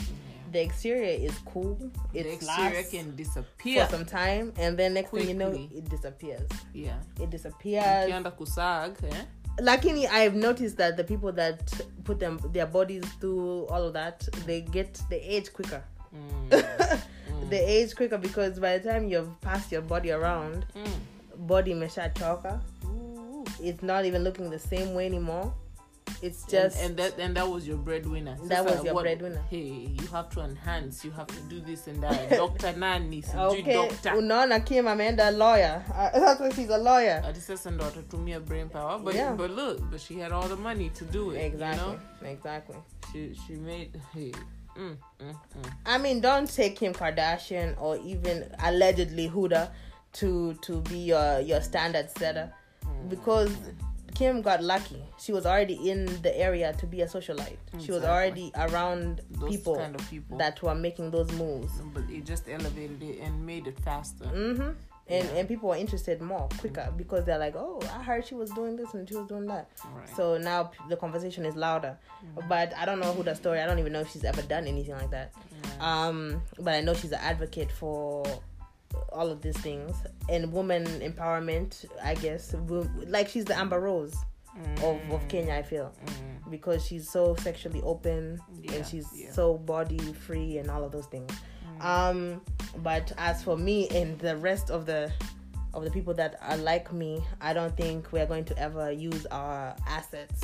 the 0.52 0.60
exterior 0.60 1.16
is 1.28 1.32
cool. 1.52 1.78
It 2.12 2.24
the 2.24 2.32
exterior 2.34 2.82
can 2.82 3.10
for 3.12 3.16
disappear. 3.16 3.86
some 3.88 4.04
time, 4.04 4.52
and 4.58 4.76
then 4.76 4.94
next 4.94 5.10
thing 5.10 5.28
you 5.28 5.34
know, 5.34 5.52
it 5.52 5.88
disappears. 5.88 6.48
yeah. 6.74 6.98
It 7.22 7.30
disappears. 7.30 8.10
Ukienda 8.10 8.32
kusag, 8.36 8.96
eh? 9.04 9.24
Lakini, 9.58 10.06
I've 10.08 10.34
noticed 10.34 10.76
that 10.78 10.96
the 10.96 11.04
people 11.04 11.32
that 11.32 11.72
put 12.04 12.18
them 12.18 12.40
their 12.52 12.66
bodies 12.66 13.04
through 13.20 13.66
all 13.66 13.82
of 13.84 13.92
that, 13.92 14.26
they 14.46 14.62
get 14.62 15.00
they 15.10 15.20
age 15.20 15.52
quicker. 15.52 15.82
Mm. 16.50 17.00
they 17.50 17.64
age 17.64 17.94
quicker 17.94 18.16
because 18.18 18.58
by 18.58 18.78
the 18.78 18.88
time 18.90 19.08
you've 19.08 19.38
passed 19.40 19.70
your 19.70 19.82
body 19.82 20.10
around, 20.12 20.64
Mm. 20.74 21.46
body 21.46 21.74
meshachoka. 21.74 22.60
Ooh. 22.86 23.44
It's 23.62 23.82
not 23.82 24.04
even 24.06 24.24
looking 24.24 24.50
the 24.50 24.58
same 24.58 24.94
way 24.94 25.06
anymore. 25.06 25.52
It's 26.22 26.44
just 26.44 26.78
and, 26.82 26.96
that 26.98 27.18
and 27.18 27.34
that 27.36 27.48
was 27.48 27.66
your 27.66 27.78
breadwinner. 27.78 28.36
That 28.44 28.64
Sasa 28.64 28.76
was 28.76 28.84
your 28.84 29.00
breadwinner. 29.02 29.40
Hey, 29.48 29.88
you 29.98 30.06
have 30.08 30.28
to 30.30 30.40
enhance. 30.40 31.02
You 31.04 31.10
have 31.12 31.26
to 31.28 31.40
do 31.48 31.60
this 31.60 31.86
and 31.86 32.02
that. 32.02 32.30
Doctor 32.36 32.72
nani, 32.76 33.24
okay. 33.34 33.72
doctor. 33.72 34.10
Unaona 34.10 34.64
Kim 34.64 34.84
ameenda 34.86 35.30
lawyer. 35.36 35.82
Uh, 35.94 36.10
that's 36.18 36.40
why 36.40 36.50
she's 36.50 36.68
a 36.68 36.76
lawyer. 36.78 37.22
Ati 37.26 37.40
sasa 37.40 37.70
ndo 37.70 37.84
atatumia 37.84 38.40
brain 38.44 38.68
power, 38.68 38.98
but 38.98 39.14
Yeah. 39.14 39.32
but 39.32 39.50
look, 39.50 39.80
but 39.90 40.00
she 40.00 40.18
had 40.18 40.32
all 40.32 40.46
the 40.48 40.56
money 40.56 40.90
to 40.90 41.04
do 41.06 41.30
it. 41.30 41.38
Exactly. 41.38 41.86
You 41.86 41.98
know, 42.22 42.30
Exactly. 42.30 42.76
she 43.12 43.34
she 43.46 43.54
made. 43.54 43.98
Hey, 44.12 44.32
mm, 44.76 44.96
mm, 45.20 45.30
mm. 45.30 45.70
I 45.86 45.96
mean, 45.98 46.20
don't 46.20 46.46
take 46.54 46.76
Kim 46.76 46.92
Kardashian 46.92 47.80
or 47.80 47.96
even 48.04 48.44
allegedly 48.62 49.28
Huda 49.30 49.70
to 50.12 50.54
to 50.62 50.80
be 50.82 50.98
your 50.98 51.40
your 51.40 51.62
standard 51.62 52.10
setter 52.10 52.52
because 53.08 53.50
Kim 54.14 54.42
got 54.42 54.62
lucky. 54.62 55.02
She 55.18 55.32
was 55.32 55.46
already 55.46 55.90
in 55.90 56.06
the 56.22 56.36
area 56.38 56.72
to 56.74 56.86
be 56.86 57.02
a 57.02 57.06
socialite. 57.06 57.56
She 57.78 57.92
was 57.92 58.04
already 58.04 58.52
around 58.56 59.20
Those 59.30 59.50
people 59.50 59.76
kind 59.76 59.94
of 59.94 60.10
people 60.10 60.38
that 60.38 60.62
were 60.62 60.74
making 60.74 61.10
those 61.10 61.30
moves. 61.32 61.72
but 61.94 62.04
it 62.10 62.24
just 62.26 62.48
elevated 62.48 63.02
it 63.02 63.20
and 63.20 63.44
made 63.46 63.66
it 63.66 63.78
faster. 63.80 64.24
Mm-hmm. 64.26 64.70
And 65.08 65.24
Yeah. 65.28 65.34
and 65.40 65.48
people 65.48 65.68
were 65.70 65.76
interested 65.76 66.20
more 66.22 66.48
quicker 66.58 66.92
because 66.96 67.24
they're 67.24 67.38
like, 67.38 67.56
oh, 67.56 67.80
I 67.92 68.02
heard 68.02 68.24
she 68.26 68.34
was 68.36 68.50
doing 68.50 68.76
this 68.76 68.94
and 68.94 69.08
she 69.08 69.16
was 69.16 69.26
doing 69.26 69.46
that. 69.46 69.68
Right. 69.92 70.08
So 70.16 70.38
now 70.38 70.70
the 70.88 70.96
conversation 70.96 71.44
is 71.44 71.56
louder. 71.56 71.96
But 72.48 72.76
I 72.76 72.84
don't 72.84 73.00
know 73.00 73.12
who 73.12 73.22
the 73.24 73.34
story. 73.34 73.60
I 73.60 73.66
don't 73.66 73.78
even 73.80 73.92
know 73.92 74.00
if 74.00 74.10
she's 74.12 74.24
ever 74.24 74.42
done 74.42 74.66
anything 74.68 74.94
like 74.94 75.10
that. 75.10 75.32
Um, 75.80 76.42
but 76.60 76.74
I 76.74 76.80
know 76.80 76.94
she's 76.94 77.10
an 77.12 77.20
advocate 77.20 77.72
for 77.72 78.24
all 79.12 79.28
of 79.30 79.40
these 79.42 79.56
things 79.58 79.96
and 80.28 80.52
woman 80.52 80.84
empowerment. 81.00 81.84
I 82.02 82.14
guess 82.14 82.54
like 83.06 83.28
she's 83.28 83.44
the 83.44 83.56
Amber 83.56 83.80
Rose 83.80 84.14
of, 84.82 85.00
of 85.10 85.26
Kenya. 85.28 85.54
I 85.54 85.62
feel 85.62 85.92
Mm. 86.04 86.50
because 86.50 86.84
she's 86.84 87.08
so 87.08 87.34
sexually 87.36 87.80
open 87.82 88.40
Yeah, 88.62 88.72
and 88.74 88.86
she's 88.86 89.06
yeah. 89.14 89.30
so 89.32 89.56
body 89.58 89.98
free 89.98 90.58
and 90.58 90.70
all 90.70 90.82
of 90.84 90.90
those 90.92 91.06
things. 91.06 91.30
Um, 91.80 92.42
but 92.82 93.10
as 93.16 93.42
for 93.42 93.56
me 93.56 93.88
and 93.88 94.18
the 94.18 94.36
rest 94.36 94.70
of 94.70 94.84
the 94.86 95.10
of 95.72 95.84
the 95.84 95.90
people 95.90 96.12
that 96.14 96.36
are 96.42 96.56
like 96.56 96.92
me, 96.92 97.22
I 97.40 97.52
don't 97.52 97.76
think 97.76 98.10
we 98.12 98.18
are 98.20 98.26
going 98.26 98.44
to 98.46 98.58
ever 98.58 98.90
use 98.90 99.24
our 99.26 99.76
assets. 99.86 100.42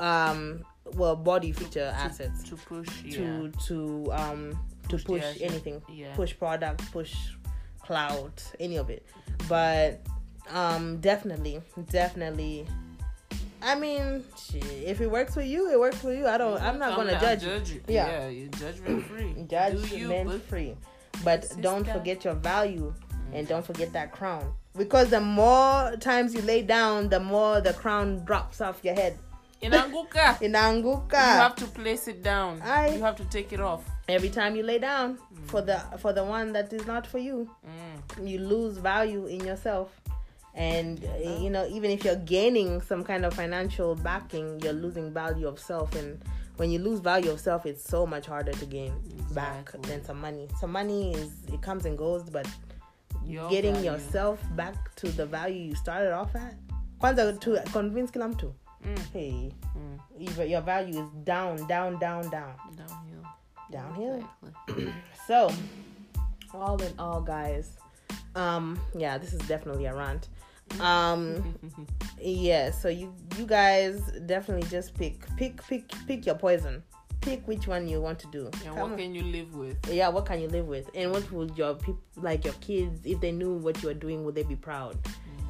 Um, 0.00 0.64
well, 0.94 1.14
body 1.14 1.52
feature 1.52 1.92
assets 1.96 2.42
to 2.44 2.56
push 2.56 2.88
yeah. 3.04 3.16
to 3.16 3.52
to 3.66 4.12
um 4.12 4.58
to 4.88 4.98
Push 4.98 5.22
anything, 5.40 5.82
Yeah. 5.88 6.14
push 6.14 6.36
product, 6.36 6.90
push 6.92 7.14
cloud, 7.82 8.32
any 8.60 8.76
of 8.76 8.90
it. 8.90 9.06
But 9.48 10.00
um, 10.50 10.98
definitely, 11.00 11.60
definitely. 11.90 12.66
I 13.62 13.74
mean, 13.76 14.24
shit, 14.38 14.64
if 14.64 15.00
it 15.00 15.10
works 15.10 15.32
for 15.34 15.40
you, 15.42 15.70
it 15.70 15.80
works 15.80 15.96
for 15.98 16.12
you. 16.12 16.26
I 16.26 16.36
don't. 16.36 16.60
I'm 16.60 16.78
not 16.78 16.96
gonna 16.96 17.18
judge. 17.18 17.44
you. 17.44 17.76
you. 17.76 17.82
Yeah. 17.88 18.28
Yeah, 18.28 18.48
judgment 18.58 19.06
free. 19.06 19.32
Do 19.32 19.40
you, 19.96 20.08
Judgment 20.08 20.42
free, 20.44 20.76
but 21.24 21.46
don't 21.60 21.86
forget 21.86 22.24
your 22.24 22.34
value 22.34 22.92
and 23.32 23.48
don't 23.48 23.64
forget 23.64 23.92
that 23.92 24.12
crown. 24.12 24.52
Because 24.76 25.10
the 25.10 25.20
more 25.20 25.96
times 26.00 26.34
you 26.34 26.42
lay 26.42 26.62
down, 26.62 27.08
the 27.08 27.20
more 27.20 27.60
the 27.60 27.72
crown 27.72 28.24
drops 28.24 28.60
off 28.60 28.80
your 28.82 28.94
head. 28.94 29.18
Inaanguka. 29.62 30.40
You 30.42 31.18
have 31.18 31.56
to 31.56 31.66
place 31.66 32.08
it 32.08 32.22
down. 32.22 32.60
Aye. 32.62 32.94
You 32.96 33.02
have 33.02 33.16
to 33.16 33.24
take 33.24 33.52
it 33.52 33.60
off. 33.60 33.82
Every 34.08 34.28
time 34.30 34.54
you 34.56 34.62
lay 34.62 34.78
down 34.78 35.18
for 35.46 35.62
the 35.62 35.78
for 35.98 36.12
the 36.12 36.22
one 36.24 36.52
that 36.52 36.72
is 36.72 36.86
not 36.86 37.06
for 37.06 37.18
you 37.18 37.48
Mm. 37.66 38.28
you 38.28 38.38
lose 38.38 38.76
value 38.78 39.26
in 39.26 39.44
yourself 39.44 39.88
and 40.54 41.04
uh, 41.04 41.30
you 41.40 41.50
know 41.50 41.66
even 41.66 41.90
if 41.90 42.04
you're 42.04 42.16
gaining 42.24 42.80
some 42.82 43.02
kind 43.04 43.24
of 43.24 43.34
financial 43.34 43.94
backing 43.94 44.60
you're 44.62 44.72
losing 44.72 45.12
value 45.12 45.48
of 45.48 45.58
self 45.58 45.94
and 45.96 46.22
when 46.56 46.70
you 46.70 46.78
lose 46.78 47.00
value 47.00 47.30
of 47.30 47.40
self 47.40 47.66
it's 47.66 47.82
so 47.88 48.06
much 48.06 48.26
harder 48.26 48.52
to 48.52 48.66
gain 48.66 48.92
back 49.32 49.72
than 49.82 50.04
some 50.04 50.20
money 50.20 50.48
some 50.60 50.70
money 50.72 51.12
is 51.14 51.30
it 51.52 51.60
comes 51.62 51.84
and 51.86 51.98
goes 51.98 52.22
but 52.30 52.46
Your 53.26 53.48
getting 53.50 53.74
value. 53.74 53.90
yourself 53.92 54.38
back 54.54 54.94
to 54.96 55.08
the 55.08 55.26
value 55.26 55.62
you 55.70 55.74
started 55.74 56.12
off 56.12 56.36
at 56.36 56.54
kwanza 56.98 57.32
to 57.40 57.58
convince 57.72 58.10
kila 58.12 58.28
mtu 58.28 58.52
Mm. 58.84 58.96
hey 59.12 59.50
Mm. 59.76 60.50
your- 60.50 60.60
value 60.62 61.00
is 61.00 61.10
down 61.24 61.66
down 61.66 61.98
down 61.98 62.30
down 62.30 62.52
Downhill. 62.76 63.13
Downhill 63.78 64.22
Exactly. 64.68 64.92
so 65.28 65.50
all 66.52 66.80
in 66.86 66.92
all 66.98 67.20
guys 67.20 67.66
um 68.36 68.78
yeah 68.96 69.18
this 69.18 69.32
is 69.32 69.40
definitely 69.52 69.86
a 69.86 69.94
rant. 69.94 70.28
Um 70.80 71.54
yeah 72.20 72.70
so 72.70 72.88
you 72.88 73.12
you 73.38 73.44
guys 73.46 74.00
definitely 74.26 74.68
just 74.68 74.94
pick 75.00 75.16
pick 75.36 75.54
pick 75.68 75.84
pick 76.08 76.20
your 76.26 76.36
poison. 76.36 76.82
Pick 77.20 77.46
which 77.48 77.66
one 77.66 77.88
you 77.88 78.00
want 78.06 78.18
to 78.20 78.26
do. 78.36 78.42
And 78.46 78.54
Come 78.64 78.76
what 78.76 78.90
on. 78.92 78.96
can 78.98 79.14
you 79.14 79.22
live 79.36 79.50
with? 79.54 79.76
yeah 80.00 80.08
what 80.08 80.24
can 80.26 80.40
you 80.40 80.48
live 80.48 80.66
with? 80.66 80.86
And 80.94 81.10
what 81.12 81.24
would 81.32 81.56
your 81.56 81.74
people 81.74 82.00
like 82.16 82.44
your 82.44 82.54
kids 82.68 83.00
if 83.04 83.20
they 83.20 83.32
knew 83.32 83.52
what 83.66 83.82
you 83.82 83.88
were 83.88 84.00
doing 84.06 84.24
would 84.24 84.34
they 84.34 84.42
be 84.54 84.56
proud? 84.56 84.96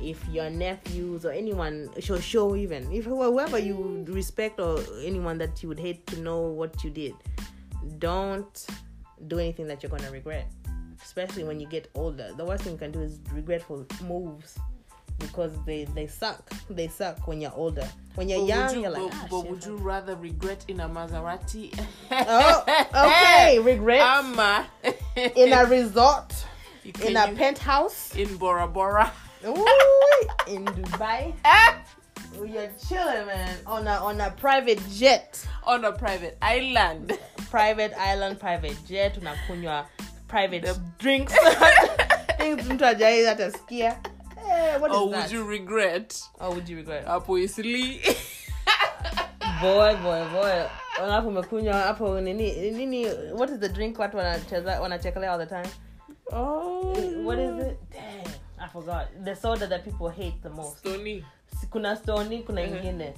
If 0.02 0.18
your 0.28 0.50
nephews 0.50 1.24
or 1.24 1.30
anyone 1.32 1.88
show 2.00 2.18
show 2.18 2.56
even. 2.56 2.90
If 2.92 3.04
whoever 3.04 3.58
you 3.58 4.04
respect 4.08 4.58
or 4.60 4.80
anyone 5.10 5.36
that 5.38 5.62
you 5.62 5.68
would 5.70 5.78
hate 5.86 6.06
to 6.08 6.16
know 6.20 6.40
what 6.60 6.82
you 6.84 6.90
did 6.90 7.14
don't 7.98 8.66
do 9.28 9.38
anything 9.38 9.66
that 9.66 9.82
you're 9.82 9.90
gonna 9.90 10.10
regret 10.10 10.46
especially 11.02 11.44
when 11.44 11.60
you 11.60 11.66
get 11.66 11.88
older 11.94 12.30
the 12.36 12.44
worst 12.44 12.64
thing 12.64 12.72
you 12.72 12.78
can 12.78 12.90
do 12.90 13.00
is 13.00 13.20
regretful 13.32 13.86
moves 14.02 14.58
because 15.18 15.52
they 15.64 15.84
they 15.94 16.06
suck 16.06 16.50
they 16.70 16.88
suck 16.88 17.26
when 17.28 17.40
you're 17.40 17.54
older 17.54 17.86
when 18.16 18.28
you're 18.28 18.40
But 18.40 18.48
young 18.48 18.74
you, 18.74 18.80
you're 18.82 18.90
like 18.90 19.02
but, 19.02 19.14
ah, 19.14 19.26
but 19.30 19.46
would 19.48 19.64
you 19.64 19.76
rather 19.76 20.16
regret 20.16 20.64
in 20.68 20.80
a 20.80 20.88
Maserati? 20.88 21.72
oh 22.10 22.64
okay 22.90 23.58
regret 23.62 24.00
Ama. 24.00 24.66
in 25.36 25.52
a 25.52 25.64
resort 25.76 26.32
in 27.02 27.16
a 27.16 27.32
penthouse 27.32 28.14
in 28.16 28.36
Bora 28.36 28.66
Bora. 28.68 29.10
Ooh, 29.46 29.66
in 30.46 30.64
Dubai. 30.78 31.32
You're 32.36 32.70
chilling, 32.88 33.26
man, 33.26 33.56
on 33.66 33.86
a 33.88 33.98
on 34.04 34.20
a 34.20 34.30
private 34.30 34.80
jet, 34.90 35.46
on 35.64 35.84
a 35.84 35.92
private 35.92 36.36
island. 36.42 37.12
private 37.50 37.94
island, 37.98 38.38
private 38.38 38.76
jet. 38.88 39.16
Unakunywa 39.18 39.86
private 40.28 40.60
The- 40.66 40.80
drinks, 40.98 41.32
things 42.38 42.64
mtu 42.66 42.84
hajai 42.84 43.24
hata 43.24 43.50
sikia. 43.50 43.96
Eh, 44.50 44.80
what 44.80 44.90
is 44.92 44.98
or 44.98 45.10
that? 45.10 45.20
would 45.20 45.32
you 45.32 45.44
regret? 45.50 46.22
Or 46.40 46.48
would 46.50 46.68
you 46.68 46.76
regret? 46.76 47.06
Hapo 47.06 47.38
isili. 47.38 48.00
boy, 49.60 49.94
boy, 49.96 50.24
boy. 50.32 50.62
Alafu 51.02 51.28
umekunywa 51.28 51.74
hapo 51.74 52.20
nini 52.20 52.70
nini? 52.70 53.06
What 53.32 53.50
is 53.50 53.58
the 53.60 53.68
drink 53.68 53.98
watu 53.98 54.16
wanacheza 54.16 54.80
wanachekelea 54.80 55.32
all 55.32 55.38
the 55.38 55.46
time? 55.46 55.68
oh. 56.32 56.94
What 57.24 57.38
is 57.38 57.66
it? 57.66 57.78
Dang, 57.90 58.34
I 58.58 58.68
forgot. 58.72 59.06
The 59.24 59.36
soda 59.36 59.66
that 59.66 59.84
people 59.84 60.08
hate 60.08 60.36
the 60.42 60.48
most. 60.50 60.78
Stony. 60.78 61.24
Kuna 61.70 61.96
Stony, 61.96 62.42
kuna 62.42 62.62
ingine. 62.62 63.14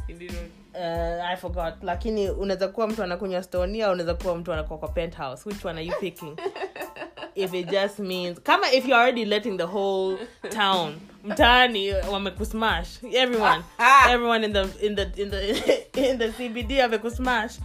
Uh, 0.74 1.24
i 1.32 1.36
forgot. 1.36 1.74
Lakini 1.82 2.30
unaweza 2.30 2.68
kuwa 2.68 2.86
mtu 2.88 3.02
anakunywa 3.02 3.42
stoni 3.42 3.82
au 3.82 3.92
unaweza 3.92 4.14
kuwa 4.14 4.36
mtu 4.36 4.52
anakuwa 4.52 4.78
kwa 4.78 4.88
penthouse. 4.88 5.48
Which 5.48 5.64
one 5.64 5.78
are 5.78 5.86
you 5.86 5.94
picking? 6.00 6.36
If 7.34 7.54
it 7.54 7.70
just 7.70 7.98
means 7.98 8.40
kama 8.42 8.72
if 8.72 8.84
you're 8.84 8.94
already 9.00 9.24
letting 9.24 9.56
the 9.58 9.64
whole 9.66 10.16
town 10.50 10.94
mtaani 11.24 11.92
wamekusmash. 11.92 13.04
Everyone 13.12 13.62
everyone 14.10 14.44
in 14.46 14.52
the 14.52 14.86
in 14.86 14.96
the 14.96 15.02
in 15.22 15.30
the 15.30 15.50
in 16.10 16.18
the 16.18 16.28
cbd 16.32 16.80
amekusmash. 16.80 17.58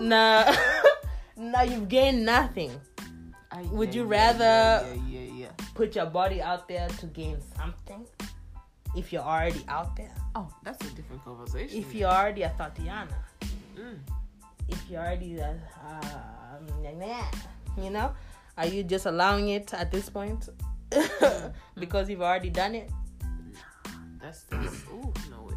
Na 0.00 0.44
now 1.36 1.62
you've 1.62 1.88
gained 1.88 2.24
nothing. 2.24 2.70
Would 3.72 3.94
yeah, 3.94 4.02
you 4.04 4.08
rather- 4.10 4.44
Yeah, 4.44 4.94
yeah, 5.10 5.22
yeah, 5.22 5.38
yeah. 5.40 5.50
put 5.74 5.96
your 5.96 6.06
body 6.06 6.40
out 6.42 6.68
there 6.68 6.88
to 7.00 7.06
gain 7.06 7.36
something 7.56 8.06
if 8.96 9.12
you're 9.12 9.22
already 9.22 9.64
out 9.68 9.96
there. 9.96 10.14
Oh, 10.34 10.48
that's 10.62 10.84
a 10.86 10.90
different 10.94 11.24
conversation. 11.24 11.78
if 11.78 11.94
you're 11.94 12.10
already 12.10 12.42
a 12.42 12.52
Tatiana. 12.56 13.16
Mm. 13.76 13.98
if 14.68 14.90
you're 14.90 15.00
already 15.00 15.40
uh, 15.40 15.52
um, 15.86 16.66
you 17.82 17.90
know? 17.90 18.12
Are 18.56 18.66
you 18.66 18.82
just 18.82 19.06
allowing 19.06 19.50
it 19.50 19.72
at 19.72 19.92
this 19.92 20.10
point? 20.10 20.48
Because 21.78 22.10
you've 22.10 22.22
already 22.22 22.50
done 22.50 22.74
it? 22.74 22.90
That's, 24.20 24.42
that's 24.44 24.82
ooh, 24.92 25.12
no 25.30 25.42
way. 25.44 25.54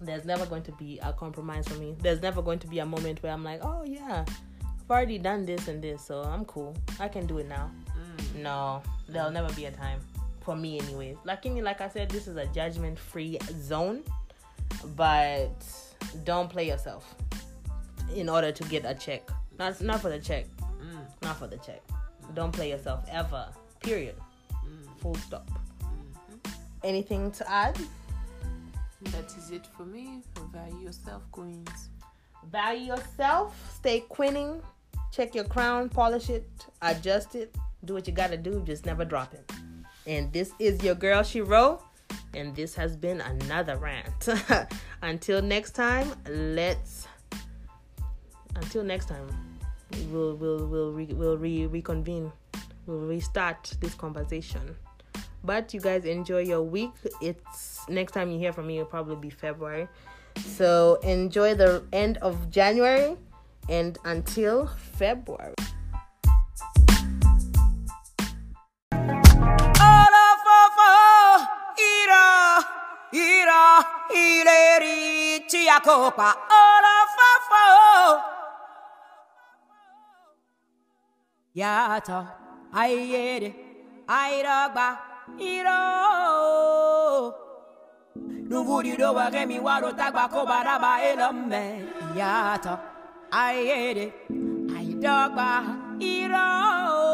there's 0.00 0.24
never 0.24 0.46
going 0.46 0.62
to 0.62 0.72
be 0.72 0.98
a 1.02 1.12
compromise 1.12 1.68
for 1.68 1.74
me. 1.74 1.94
There's 2.00 2.22
never 2.22 2.40
going 2.40 2.58
to 2.60 2.66
be 2.66 2.78
a 2.78 2.86
moment 2.86 3.22
where 3.22 3.32
i'm 3.32 3.44
like 3.44 3.60
oh 3.62 3.84
yeah 3.84 4.24
i've 4.26 4.90
already 4.90 5.18
done 5.18 5.44
this 5.44 5.68
and 5.68 5.82
this 5.82 6.02
so 6.06 6.22
i'm 6.22 6.44
cool. 6.46 6.74
I 6.98 7.08
can 7.08 7.26
do 7.26 7.38
it 7.38 7.48
now. 7.48 7.70
Mm. 7.98 8.42
no 8.42 8.82
there'll 9.08 9.30
never 9.30 9.52
be 9.52 9.66
a 9.66 9.70
time 9.70 10.00
for 10.48 10.56
me 10.56 10.80
anyways. 10.80 11.18
Like 11.26 11.44
like 11.44 11.82
i 11.82 11.88
said 11.90 12.08
this 12.08 12.26
is 12.26 12.36
a 12.38 12.46
judgment 12.46 12.98
free 12.98 13.38
zone 13.60 14.02
but 14.96 15.52
don't 16.24 16.48
play 16.48 16.66
yourself 16.66 17.14
in 18.16 18.30
order 18.30 18.50
to 18.50 18.64
get 18.64 18.86
a 18.86 18.94
check. 18.94 19.28
Not 19.58 19.78
not 19.82 20.00
for 20.00 20.08
the 20.08 20.18
check. 20.18 20.46
Mm. 20.80 21.04
not 21.22 21.36
for 21.38 21.48
the 21.48 21.58
check. 21.58 21.82
Don't 22.32 22.50
play 22.50 22.70
yourself 22.70 23.04
ever 23.10 23.44
period. 23.84 24.16
Mm. 24.64 24.88
full 25.02 25.16
stop. 25.16 25.46
Mhm. 25.82 26.52
anything 26.82 27.30
to 27.32 27.42
add? 27.62 27.76
That 29.12 29.28
is 29.38 29.50
it 29.50 29.66
for 29.76 29.84
me. 29.84 30.22
Value 30.50 30.82
yourself, 30.88 31.22
queens. 31.30 31.90
value 32.58 32.86
yourself. 32.94 33.48
Stay 33.80 34.00
quinning. 34.16 34.62
Check 35.12 35.34
your 35.34 35.48
crown. 35.54 35.90
Polish 35.90 36.30
it. 36.30 36.48
Adjust 36.80 37.34
it. 37.34 37.54
Do 37.84 37.92
what 37.92 38.06
you 38.08 38.14
gotta 38.14 38.38
do. 38.50 38.62
Just 38.64 38.86
never 38.86 39.04
drop 39.04 39.34
it 39.34 39.58
and 40.08 40.32
this 40.32 40.52
is 40.58 40.82
your 40.82 40.94
girl 40.94 41.22
shiro. 41.22 41.82
And 42.34 42.54
this 42.56 42.74
has 42.74 42.96
been 42.96 43.20
another 43.20 43.76
rant. 43.76 44.28
Until 45.02 45.42
next 45.42 45.72
time 45.72 46.12
let's 46.28 47.06
until 48.56 48.82
next 48.82 49.06
time 49.06 49.28
we'll 50.10 50.34
we'll 50.34 50.66
we'll 50.66 50.92
re, 50.92 51.06
we'll 51.12 51.38
re, 51.38 51.66
reconvene. 51.66 52.32
We'll 52.86 53.06
restart 53.06 53.72
this 53.80 53.94
conversation. 53.94 54.74
But 55.44 55.72
you 55.72 55.80
guys 55.80 56.04
enjoy 56.04 56.40
your 56.40 56.62
week. 56.62 56.90
It's 57.22 57.88
next 57.88 58.12
time 58.12 58.32
you 58.32 58.38
hear 58.38 58.52
from 58.52 58.66
me 58.66 58.78
it'll 58.78 58.90
probably 58.90 59.16
be 59.16 59.30
february. 59.30 59.86
So 60.38 60.98
enjoy 61.04 61.54
the 61.54 61.84
end 61.92 62.18
of 62.18 62.50
January 62.50 63.16
and 63.68 63.96
until 64.04 64.66
February. 64.66 65.54
Ileri, 74.58 75.44
chiacopa. 75.46 76.34
Olofofo. 76.62 77.66
Yata, 81.54 82.26
ayere, 82.72 83.54
airagba, 84.06 84.98
iro. 85.38 85.82
Nuvurido 88.48 89.14
wagemi 89.14 89.58
waro 89.58 89.92
tagba 89.92 90.28
kobaraba 90.28 91.02
elome. 91.02 91.84
Yata, 92.14 92.78
ayere, 93.30 94.12
aidagba, 94.76 95.48
iro. 95.98 96.98